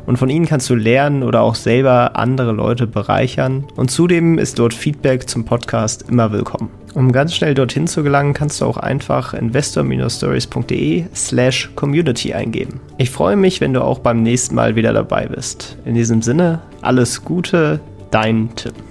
[0.07, 4.59] und von ihnen kannst du lernen oder auch selber andere Leute bereichern und zudem ist
[4.59, 6.71] dort Feedback zum Podcast immer willkommen.
[6.97, 12.81] Um ganz schnell dorthin zu gelangen, kannst du auch einfach investor-stories.de slash community eingeben.
[12.97, 15.77] Ich freue mich, wenn du auch beim nächsten Mal wieder dabei bist.
[15.85, 17.81] In diesem Sinne, alles Gute,
[18.11, 18.86] dein Tim.